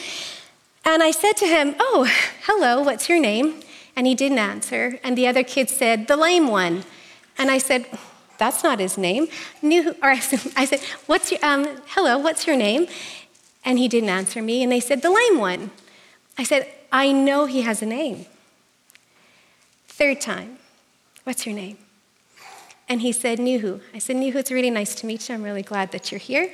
and 0.84 1.02
I 1.02 1.10
said 1.10 1.36
to 1.36 1.46
him, 1.46 1.74
Oh, 1.78 2.10
hello, 2.44 2.80
what's 2.82 3.08
your 3.08 3.20
name? 3.20 3.60
And 3.94 4.06
he 4.06 4.14
didn't 4.14 4.38
answer. 4.38 4.98
And 5.04 5.18
the 5.18 5.26
other 5.26 5.42
kid 5.42 5.68
said, 5.68 6.06
The 6.06 6.16
lame 6.16 6.48
one. 6.48 6.84
And 7.36 7.50
I 7.50 7.58
said, 7.58 7.84
That's 8.38 8.64
not 8.64 8.78
his 8.78 8.96
name. 8.96 9.28
New, 9.60 9.90
or 10.02 10.10
I 10.10 10.20
said, 10.20 10.80
What's 11.04 11.30
your, 11.30 11.44
um, 11.44 11.66
hello, 11.88 12.16
what's 12.16 12.46
your 12.46 12.56
name? 12.56 12.86
And 13.64 13.78
he 13.78 13.88
didn't 13.88 14.08
answer 14.08 14.40
me, 14.40 14.62
and 14.62 14.72
they 14.72 14.80
said, 14.80 15.02
The 15.02 15.10
lame 15.10 15.38
one. 15.38 15.70
I 16.38 16.44
said, 16.44 16.72
I 16.90 17.12
know 17.12 17.46
he 17.46 17.62
has 17.62 17.82
a 17.82 17.86
name. 17.86 18.26
Third 19.86 20.20
time, 20.20 20.58
what's 21.24 21.44
your 21.46 21.54
name? 21.54 21.78
And 22.88 23.02
he 23.02 23.12
said, 23.12 23.38
Nuhu. 23.38 23.80
I 23.92 23.98
said, 23.98 24.16
Nuhu, 24.16 24.36
it's 24.36 24.50
really 24.50 24.70
nice 24.70 24.94
to 24.96 25.06
meet 25.06 25.28
you. 25.28 25.34
I'm 25.34 25.42
really 25.42 25.62
glad 25.62 25.92
that 25.92 26.10
you're 26.10 26.18
here. 26.18 26.50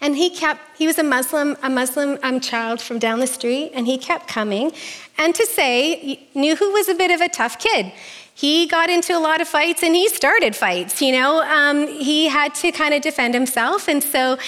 And 0.00 0.16
he 0.16 0.30
kept, 0.30 0.60
he 0.76 0.86
was 0.86 0.98
a 0.98 1.02
Muslim, 1.02 1.56
a 1.62 1.70
Muslim 1.70 2.18
um, 2.22 2.40
child 2.40 2.80
from 2.80 2.98
down 2.98 3.20
the 3.20 3.26
street, 3.26 3.70
and 3.74 3.86
he 3.86 3.98
kept 3.98 4.26
coming. 4.28 4.72
And 5.18 5.34
to 5.34 5.46
say, 5.46 6.28
Nuhu 6.34 6.72
was 6.72 6.88
a 6.88 6.94
bit 6.94 7.10
of 7.10 7.20
a 7.20 7.28
tough 7.28 7.58
kid 7.58 7.92
he 8.34 8.66
got 8.66 8.88
into 8.88 9.16
a 9.16 9.20
lot 9.20 9.40
of 9.40 9.48
fights 9.48 9.82
and 9.82 9.94
he 9.94 10.08
started 10.08 10.56
fights, 10.56 11.02
you 11.02 11.12
know. 11.12 11.42
Um, 11.42 11.86
he 11.86 12.28
had 12.28 12.54
to 12.56 12.72
kind 12.72 12.94
of 12.94 13.02
defend 13.02 13.34
himself. 13.34 13.88
And 13.88 14.02
so, 14.02 14.38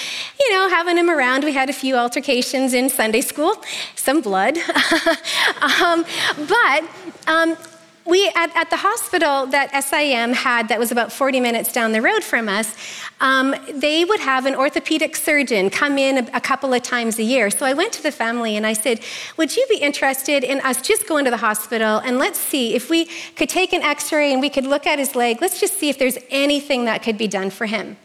you 0.40 0.52
know, 0.52 0.68
having 0.68 0.96
him 0.96 1.10
around, 1.10 1.44
we 1.44 1.52
had 1.52 1.68
a 1.68 1.72
few 1.72 1.94
altercations 1.94 2.72
in 2.72 2.88
Sunday 2.88 3.20
school, 3.20 3.62
some 3.94 4.20
blood. 4.20 4.56
um, 5.82 6.04
but 6.48 6.84
um, 7.26 7.56
we 8.06 8.30
at, 8.34 8.54
at, 8.54 8.70
the 8.70 8.76
hospital 8.76 9.46
that 9.46 9.70
SIM 9.82 10.32
had 10.34 10.68
that 10.68 10.78
was 10.78 10.92
about 10.92 11.10
40 11.12 11.40
minutes 11.40 11.72
down 11.72 11.92
the 11.92 12.02
road 12.02 12.22
from 12.22 12.48
us, 12.48 12.74
um, 13.20 13.54
they 13.72 14.04
would 14.04 14.20
have 14.20 14.44
an 14.44 14.54
orthopedic 14.54 15.16
surgeon 15.16 15.70
come 15.70 15.96
in 15.96 16.18
a, 16.18 16.30
a, 16.34 16.40
couple 16.40 16.74
of 16.74 16.82
times 16.82 17.18
a 17.18 17.22
year. 17.22 17.50
So 17.50 17.64
I 17.64 17.72
went 17.72 17.92
to 17.94 18.02
the 18.02 18.12
family 18.12 18.56
and 18.56 18.66
I 18.66 18.74
said, 18.74 19.00
Would 19.38 19.56
you 19.56 19.66
be 19.70 19.76
interested 19.76 20.44
in 20.44 20.60
us 20.60 20.82
just 20.82 21.08
going 21.08 21.24
to 21.24 21.30
the 21.30 21.38
hospital 21.38 21.98
and 21.98 22.18
let's 22.18 22.38
see 22.38 22.74
if 22.74 22.90
we 22.90 23.06
could 23.36 23.48
take 23.48 23.72
an 23.72 23.82
x 23.82 24.12
ray 24.12 24.32
and 24.32 24.40
we 24.40 24.50
could 24.50 24.66
look 24.66 24.86
at 24.86 24.98
his 24.98 25.14
leg? 25.14 25.38
Let's 25.40 25.58
just 25.58 25.78
see 25.78 25.88
if 25.88 25.98
there's 25.98 26.18
anything 26.30 26.84
that 26.84 27.02
could 27.02 27.16
be 27.16 27.28
done 27.28 27.50
for 27.50 27.66
him. 27.66 27.96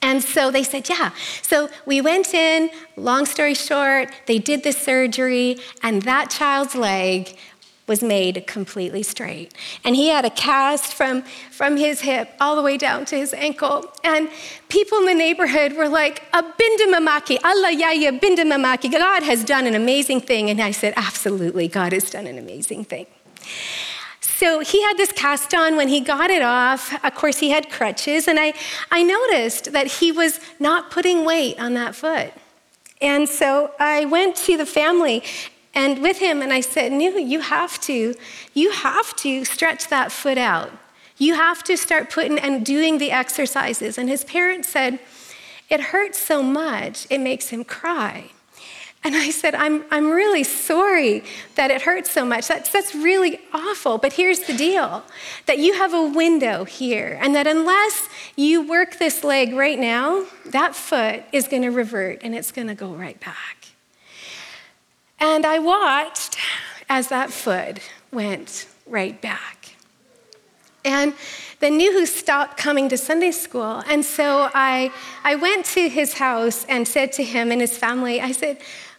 And 0.00 0.22
so 0.22 0.50
they 0.50 0.62
said, 0.62 0.88
yeah. 0.88 1.10
So 1.42 1.68
we 1.84 2.00
went 2.00 2.32
in, 2.32 2.70
long 2.96 3.26
story 3.26 3.54
short, 3.54 4.12
they 4.26 4.38
did 4.38 4.62
the 4.62 4.72
surgery, 4.72 5.58
and 5.82 6.02
that 6.02 6.30
child's 6.30 6.76
leg 6.76 7.36
was 7.88 8.02
made 8.02 8.46
completely 8.46 9.02
straight. 9.02 9.54
And 9.84 9.96
he 9.96 10.08
had 10.08 10.24
a 10.24 10.30
cast 10.30 10.92
from, 10.94 11.22
from 11.50 11.76
his 11.76 12.02
hip 12.02 12.30
all 12.40 12.54
the 12.54 12.62
way 12.62 12.76
down 12.76 13.04
to 13.06 13.16
his 13.16 13.32
ankle. 13.32 13.90
And 14.04 14.28
people 14.68 14.98
in 14.98 15.06
the 15.06 15.14
neighborhood 15.14 15.72
were 15.72 15.88
like, 15.88 16.22
a 16.32 16.42
bindamamaki, 16.42 17.38
Allah 17.42 17.72
yaya 17.72 18.12
bindamamaki. 18.12 18.92
God 18.92 19.22
has 19.22 19.42
done 19.44 19.66
an 19.66 19.74
amazing 19.74 20.20
thing. 20.20 20.50
And 20.50 20.60
I 20.60 20.70
said, 20.70 20.92
absolutely, 20.96 21.66
God 21.66 21.92
has 21.92 22.10
done 22.10 22.26
an 22.26 22.38
amazing 22.38 22.84
thing. 22.84 23.06
So 24.20 24.60
he 24.60 24.82
had 24.82 24.96
this 24.96 25.10
cast 25.10 25.52
on. 25.52 25.76
When 25.76 25.88
he 25.88 26.00
got 26.00 26.30
it 26.30 26.42
off, 26.42 26.94
of 27.04 27.14
course, 27.14 27.38
he 27.38 27.50
had 27.50 27.70
crutches. 27.70 28.28
And 28.28 28.38
I, 28.38 28.54
I 28.90 29.02
noticed 29.02 29.72
that 29.72 29.86
he 29.86 30.12
was 30.12 30.38
not 30.60 30.90
putting 30.92 31.24
weight 31.24 31.58
on 31.58 31.74
that 31.74 31.96
foot. 31.96 32.32
And 33.00 33.28
so 33.28 33.72
I 33.78 34.04
went 34.04 34.36
to 34.36 34.56
the 34.56 34.66
family 34.66 35.22
and 35.78 36.02
with 36.02 36.18
him, 36.18 36.42
and 36.42 36.52
I 36.52 36.62
said, 36.74 36.90
"No, 36.90 37.10
you 37.16 37.40
have 37.40 37.80
to, 37.82 38.16
you 38.52 38.70
have 38.72 39.14
to 39.24 39.44
stretch 39.44 39.82
that 39.88 40.10
foot 40.10 40.36
out. 40.36 40.72
You 41.18 41.34
have 41.34 41.62
to 41.64 41.76
start 41.76 42.10
putting 42.10 42.36
and 42.46 42.66
doing 42.66 42.98
the 42.98 43.12
exercises." 43.12 43.96
And 43.96 44.08
his 44.08 44.24
parents 44.24 44.68
said, 44.68 44.98
"It 45.70 45.80
hurts 45.92 46.18
so 46.18 46.42
much, 46.42 47.06
it 47.10 47.20
makes 47.20 47.50
him 47.50 47.62
cry." 47.62 48.30
And 49.04 49.14
I 49.14 49.30
said, 49.30 49.54
I'm, 49.54 49.84
I'm 49.92 50.10
really 50.10 50.42
sorry 50.42 51.22
that 51.54 51.70
it 51.70 51.82
hurts 51.82 52.10
so 52.10 52.24
much. 52.24 52.48
That's, 52.48 52.70
that's 52.70 52.96
really 52.96 53.38
awful. 53.52 53.96
But 53.96 54.14
here's 54.14 54.40
the 54.40 54.56
deal 54.56 55.04
that 55.46 55.58
you 55.58 55.74
have 55.74 55.94
a 55.94 56.04
window 56.22 56.64
here, 56.64 57.16
and 57.22 57.34
that 57.36 57.46
unless 57.46 58.08
you 58.34 58.68
work 58.68 58.98
this 58.98 59.22
leg 59.22 59.54
right 59.54 59.78
now, 59.78 60.26
that 60.46 60.74
foot 60.74 61.22
is 61.32 61.46
going 61.46 61.62
to 61.62 61.70
revert 61.70 62.18
and 62.24 62.34
it's 62.34 62.50
going 62.50 62.66
to 62.66 62.74
go 62.74 62.90
right 62.90 63.18
back. 63.20 63.57
And 65.20 65.44
I 65.44 65.58
watched 65.58 66.38
as 66.88 67.08
that 67.08 67.30
foot 67.30 67.80
went 68.12 68.66
right 68.86 69.20
back. 69.20 69.74
And 70.84 71.12
then 71.60 71.78
Nuhu 71.78 72.06
stopped 72.06 72.56
coming 72.56 72.88
to 72.88 72.96
Sunday 72.96 73.32
school. 73.32 73.82
And 73.88 74.04
so 74.04 74.48
I, 74.54 74.92
I 75.24 75.34
went 75.34 75.66
to 75.66 75.88
his 75.88 76.14
house 76.14 76.64
and 76.66 76.86
said 76.86 77.12
to 77.14 77.24
him 77.24 77.50
and 77.50 77.60
his 77.60 77.76
family, 77.76 78.20
I 78.20 78.32
said, 78.32 78.58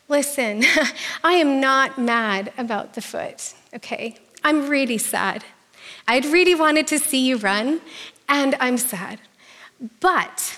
Listen, 0.10 0.64
I 1.24 1.34
am 1.34 1.62
not 1.62 2.00
mad 2.00 2.52
about 2.58 2.96
the 2.96 3.02
foot, 3.02 3.54
okay? 3.76 4.16
I'm 4.44 4.68
really 4.68 4.98
sad. 4.98 5.46
I'd 6.08 6.26
really 6.26 6.56
wanted 6.56 6.88
to 6.88 6.98
see 6.98 7.28
you 7.28 7.38
run, 7.38 7.82
and 8.28 8.56
I'm 8.60 8.78
sad. 8.78 9.20
But 10.00 10.58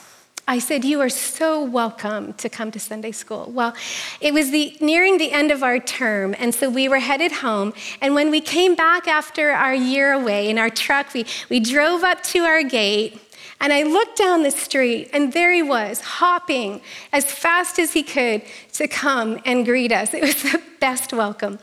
I 0.52 0.60
said, 0.60 0.84
You 0.84 1.00
are 1.00 1.08
so 1.08 1.64
welcome 1.64 2.34
to 2.34 2.50
come 2.50 2.72
to 2.72 2.80
Sunday 2.80 3.14
school. 3.14 3.50
Well, 3.54 3.74
it 4.20 4.34
was 4.34 4.52
the, 4.52 4.76
nearing 4.82 5.18
the 5.18 5.32
end 5.32 5.50
of 5.50 5.64
our 5.64 5.80
term, 5.80 6.36
and 6.38 6.54
so 6.54 6.70
we 6.70 6.90
were 6.90 7.00
headed 7.00 7.32
home. 7.32 7.74
And 8.02 8.16
when 8.16 8.30
we 8.32 8.42
came 8.42 8.76
back 8.76 9.08
after 9.08 9.52
our 9.52 9.74
year 9.74 10.12
away 10.12 10.50
in 10.50 10.58
our 10.58 10.70
truck, 10.70 11.14
we, 11.14 11.26
we 11.50 11.62
drove 11.62 12.04
up 12.04 12.22
to 12.24 12.40
our 12.40 12.64
gate. 12.64 13.18
And 13.62 13.72
I 13.72 13.84
looked 13.84 14.18
down 14.18 14.44
the 14.44 14.52
street, 14.52 15.10
and 15.14 15.32
there 15.32 15.54
he 15.54 15.64
was, 15.64 16.02
hopping 16.02 16.82
as 17.14 17.24
fast 17.24 17.80
as 17.80 17.94
he 17.94 18.04
could 18.04 18.42
to 18.74 18.90
come 18.90 19.40
and 19.46 19.64
greet 19.64 19.94
us. 19.94 20.14
It 20.14 20.22
was 20.22 20.44
the 20.44 20.62
best 20.82 21.14
welcome. 21.14 21.60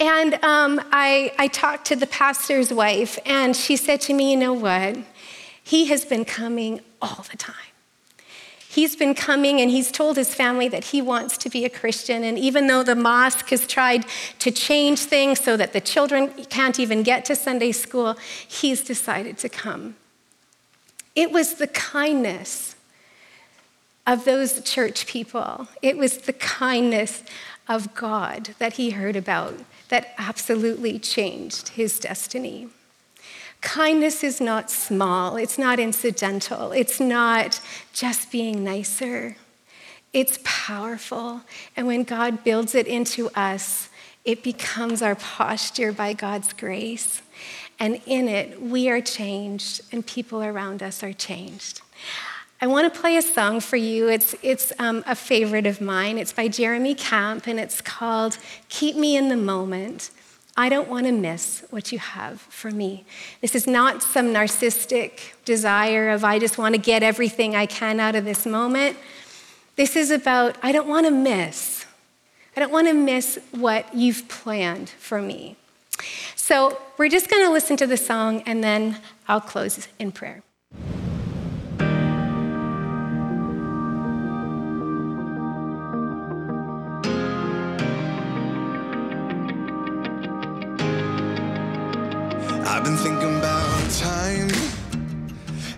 And 0.00 0.32
um, 0.42 0.80
I, 0.92 1.34
I 1.38 1.48
talked 1.48 1.86
to 1.88 1.96
the 1.96 2.06
pastor's 2.06 2.72
wife, 2.72 3.18
and 3.26 3.54
she 3.54 3.76
said 3.76 4.00
to 4.02 4.14
me, 4.14 4.30
You 4.30 4.38
know 4.38 4.54
what? 4.54 4.96
He 5.62 5.88
has 5.88 6.06
been 6.06 6.24
coming 6.24 6.80
all 7.02 7.26
the 7.30 7.36
time. 7.36 7.67
He's 8.78 8.94
been 8.94 9.16
coming 9.16 9.60
and 9.60 9.72
he's 9.72 9.90
told 9.90 10.16
his 10.16 10.32
family 10.32 10.68
that 10.68 10.84
he 10.84 11.02
wants 11.02 11.36
to 11.38 11.50
be 11.50 11.64
a 11.64 11.68
Christian. 11.68 12.22
And 12.22 12.38
even 12.38 12.68
though 12.68 12.84
the 12.84 12.94
mosque 12.94 13.50
has 13.50 13.66
tried 13.66 14.04
to 14.38 14.52
change 14.52 15.00
things 15.00 15.40
so 15.40 15.56
that 15.56 15.72
the 15.72 15.80
children 15.80 16.28
can't 16.44 16.78
even 16.78 17.02
get 17.02 17.24
to 17.24 17.34
Sunday 17.34 17.72
school, 17.72 18.16
he's 18.46 18.84
decided 18.84 19.36
to 19.38 19.48
come. 19.48 19.96
It 21.16 21.32
was 21.32 21.54
the 21.54 21.66
kindness 21.66 22.76
of 24.06 24.24
those 24.24 24.62
church 24.62 25.08
people. 25.08 25.66
It 25.82 25.96
was 25.96 26.18
the 26.18 26.34
kindness 26.34 27.24
of 27.66 27.96
God 27.96 28.50
that 28.60 28.74
he 28.74 28.90
heard 28.90 29.16
about 29.16 29.54
that 29.88 30.14
absolutely 30.18 31.00
changed 31.00 31.70
his 31.70 31.98
destiny. 31.98 32.68
Kindness 33.60 34.22
is 34.22 34.40
not 34.40 34.70
small, 34.70 35.36
it's 35.36 35.58
not 35.58 35.80
incidental, 35.80 36.72
it's 36.72 37.00
not 37.00 37.60
just 37.92 38.30
being 38.30 38.62
nicer. 38.62 39.36
It's 40.12 40.38
powerful. 40.42 41.42
And 41.76 41.86
when 41.86 42.04
God 42.04 42.42
builds 42.44 42.74
it 42.74 42.86
into 42.86 43.28
us, 43.30 43.90
it 44.24 44.42
becomes 44.42 45.02
our 45.02 45.14
posture 45.14 45.92
by 45.92 46.12
God's 46.12 46.52
grace. 46.52 47.22
And 47.78 48.00
in 48.06 48.28
it, 48.28 48.60
we 48.60 48.88
are 48.88 49.00
changed, 49.00 49.82
and 49.92 50.04
people 50.04 50.42
around 50.42 50.82
us 50.82 51.02
are 51.02 51.12
changed. 51.12 51.82
I 52.60 52.66
want 52.66 52.92
to 52.92 53.00
play 53.00 53.16
a 53.16 53.22
song 53.22 53.60
for 53.60 53.76
you. 53.76 54.08
It's, 54.08 54.34
it's 54.42 54.72
um, 54.80 55.04
a 55.06 55.14
favorite 55.14 55.66
of 55.66 55.80
mine. 55.80 56.18
It's 56.18 56.32
by 56.32 56.48
Jeremy 56.48 56.94
Camp, 56.94 57.46
and 57.46 57.60
it's 57.60 57.80
called 57.80 58.38
Keep 58.68 58.96
Me 58.96 59.16
in 59.16 59.28
the 59.28 59.36
Moment. 59.36 60.10
I 60.58 60.68
don't 60.68 60.88
want 60.88 61.06
to 61.06 61.12
miss 61.12 61.62
what 61.70 61.92
you 61.92 62.00
have 62.00 62.40
for 62.40 62.72
me. 62.72 63.04
This 63.40 63.54
is 63.54 63.68
not 63.68 64.02
some 64.02 64.34
narcissistic 64.34 65.34
desire 65.44 66.10
of, 66.10 66.24
I 66.24 66.40
just 66.40 66.58
want 66.58 66.74
to 66.74 66.80
get 66.80 67.04
everything 67.04 67.54
I 67.54 67.66
can 67.66 68.00
out 68.00 68.16
of 68.16 68.24
this 68.24 68.44
moment. 68.44 68.96
This 69.76 69.94
is 69.94 70.10
about, 70.10 70.56
I 70.60 70.72
don't 70.72 70.88
want 70.88 71.06
to 71.06 71.12
miss. 71.12 71.86
I 72.56 72.60
don't 72.60 72.72
want 72.72 72.88
to 72.88 72.92
miss 72.92 73.38
what 73.52 73.94
you've 73.94 74.26
planned 74.26 74.88
for 74.90 75.22
me. 75.22 75.54
So 76.34 76.80
we're 76.96 77.08
just 77.08 77.30
going 77.30 77.46
to 77.46 77.52
listen 77.52 77.76
to 77.76 77.86
the 77.86 77.96
song, 77.96 78.42
and 78.44 78.64
then 78.64 78.98
I'll 79.28 79.40
close 79.40 79.86
in 80.00 80.10
prayer. 80.10 80.42
Been 92.88 92.96
thinking 92.96 93.36
about 93.36 93.90
time 93.90 94.48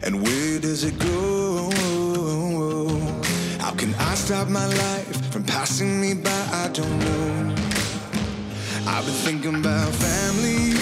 and 0.04 0.22
where 0.22 0.60
does 0.60 0.84
it 0.84 0.96
go? 1.00 1.70
How 3.58 3.72
can 3.72 3.92
I 3.94 4.14
stop 4.14 4.46
my 4.48 4.66
life 4.66 5.32
from 5.32 5.42
passing 5.42 6.00
me 6.00 6.14
by? 6.14 6.30
I 6.30 6.68
don't 6.72 6.98
know. 7.00 7.54
I've 8.86 9.04
been 9.06 9.20
thinking 9.26 9.56
about 9.56 9.92
family, 9.92 10.74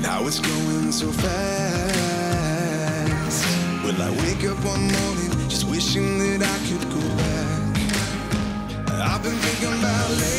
now 0.00 0.26
it's 0.26 0.40
going 0.40 0.92
so 0.92 1.12
fast. 1.12 1.38
Will 3.84 4.00
I 4.00 4.10
wake 4.22 4.44
up 4.50 4.58
one 4.64 4.84
morning 4.96 5.30
just 5.50 5.64
wishing 5.68 6.18
that 6.20 6.40
I 6.54 6.58
could 6.66 6.84
go 6.96 7.02
back? 7.20 7.76
I've 9.10 9.22
been 9.22 9.38
thinking 9.46 9.74
about 9.78 10.10
lately, 10.22 10.37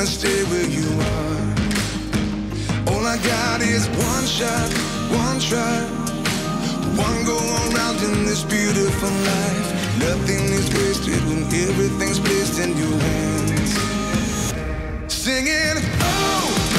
wanna 0.00 0.10
stay 0.10 0.44
where 0.44 0.66
you 0.66 0.88
are. 1.12 1.50
All 2.90 3.04
I 3.04 3.18
got 3.18 3.60
is 3.60 3.86
one 3.88 4.24
shot, 4.24 4.70
one 5.12 5.38
try. 5.38 5.80
One 6.96 7.24
go 7.26 7.36
around 7.36 7.98
in 8.08 8.24
this 8.24 8.42
beautiful 8.42 9.10
life. 9.10 9.68
Nothing 9.98 10.42
is 10.58 10.72
wasted 10.72 11.22
when 11.28 11.44
everything's 11.68 12.18
placed 12.18 12.60
in 12.60 12.70
your 12.78 12.98
hands. 12.98 13.72
Singing, 15.12 15.76
oh, 16.00 16.69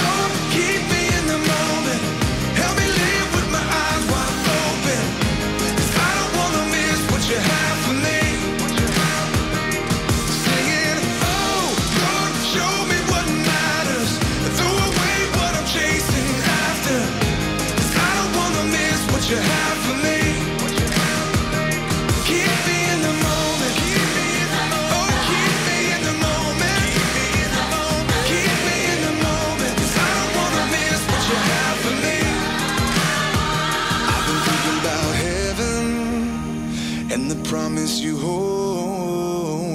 promise 37.82 38.00
you 38.00 38.18
home. 38.20 39.66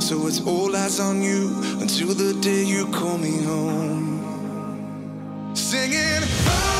So 0.00 0.26
it's 0.26 0.40
all 0.44 0.74
eyes 0.74 0.98
on 0.98 1.22
you 1.22 1.54
until 1.80 2.08
the 2.08 2.34
day 2.40 2.64
you 2.64 2.86
call 2.88 3.16
me 3.16 3.44
home. 3.44 4.18
Singing, 5.54 6.24
oh 6.46 6.75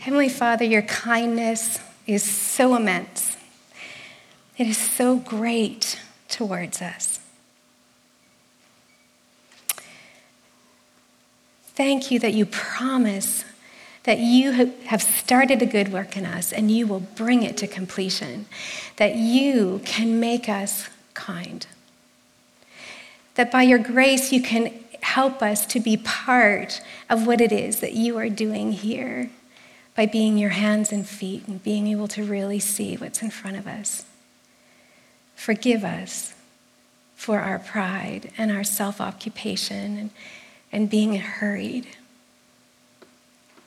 Heavenly 0.00 0.30
Father, 0.30 0.64
your 0.64 0.80
kindness 0.80 1.78
is 2.06 2.22
so 2.22 2.74
immense. 2.74 3.36
It 4.56 4.66
is 4.66 4.78
so 4.78 5.16
great 5.16 6.00
towards 6.26 6.80
us. 6.80 7.20
Thank 11.74 12.10
you 12.10 12.18
that 12.20 12.32
you 12.32 12.46
promise 12.46 13.44
that 14.04 14.20
you 14.20 14.52
have 14.86 15.02
started 15.02 15.60
a 15.60 15.66
good 15.66 15.92
work 15.92 16.16
in 16.16 16.24
us 16.24 16.50
and 16.50 16.70
you 16.70 16.86
will 16.86 17.00
bring 17.00 17.42
it 17.42 17.58
to 17.58 17.66
completion, 17.66 18.46
that 18.96 19.16
you 19.16 19.82
can 19.84 20.18
make 20.18 20.48
us 20.48 20.88
kind, 21.12 21.66
that 23.34 23.52
by 23.52 23.64
your 23.64 23.78
grace 23.78 24.32
you 24.32 24.40
can 24.40 24.72
help 25.02 25.42
us 25.42 25.66
to 25.66 25.78
be 25.78 25.98
part 25.98 26.80
of 27.10 27.26
what 27.26 27.42
it 27.42 27.52
is 27.52 27.80
that 27.80 27.92
you 27.92 28.16
are 28.16 28.30
doing 28.30 28.72
here 28.72 29.28
by 30.00 30.06
being 30.06 30.38
your 30.38 30.48
hands 30.48 30.92
and 30.92 31.06
feet 31.06 31.46
and 31.46 31.62
being 31.62 31.86
able 31.86 32.08
to 32.08 32.24
really 32.24 32.58
see 32.58 32.96
what's 32.96 33.20
in 33.20 33.28
front 33.28 33.58
of 33.58 33.66
us. 33.66 34.06
Forgive 35.34 35.84
us 35.84 36.32
for 37.16 37.40
our 37.40 37.58
pride 37.58 38.32
and 38.38 38.50
our 38.50 38.64
self 38.64 38.98
occupation 38.98 39.98
and, 39.98 40.10
and 40.72 40.88
being 40.88 41.16
hurried. 41.16 41.86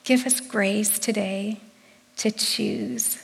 Give 0.04 0.26
us 0.26 0.40
grace 0.40 0.98
today 0.98 1.60
to 2.18 2.32
choose, 2.32 3.24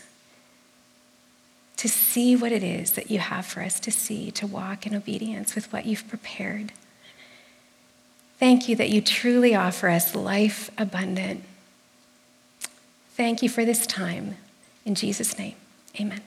to 1.77 1.89
see 1.89 2.35
what 2.35 2.51
it 2.51 2.61
is 2.61 2.91
that 2.91 3.09
you 3.09 3.17
have 3.17 3.47
for 3.47 3.61
us 3.61 3.79
to 3.79 3.89
see, 3.89 4.29
to 4.29 4.45
walk 4.45 4.85
in 4.85 4.93
obedience 4.93 5.55
with 5.55 5.73
what 5.73 5.87
you've 5.87 6.07
prepared. 6.07 6.73
Thank 8.37 8.69
you 8.69 8.75
that 8.75 8.91
you 8.91 9.01
truly 9.01 9.55
offer 9.55 9.89
us 9.89 10.13
life 10.13 10.69
abundant. 10.77 11.43
Thank 13.19 13.43
you 13.43 13.49
for 13.49 13.65
this 13.65 13.85
time. 13.85 14.37
In 14.85 14.95
Jesus' 14.95 15.37
name, 15.37 15.55
amen. 15.99 16.21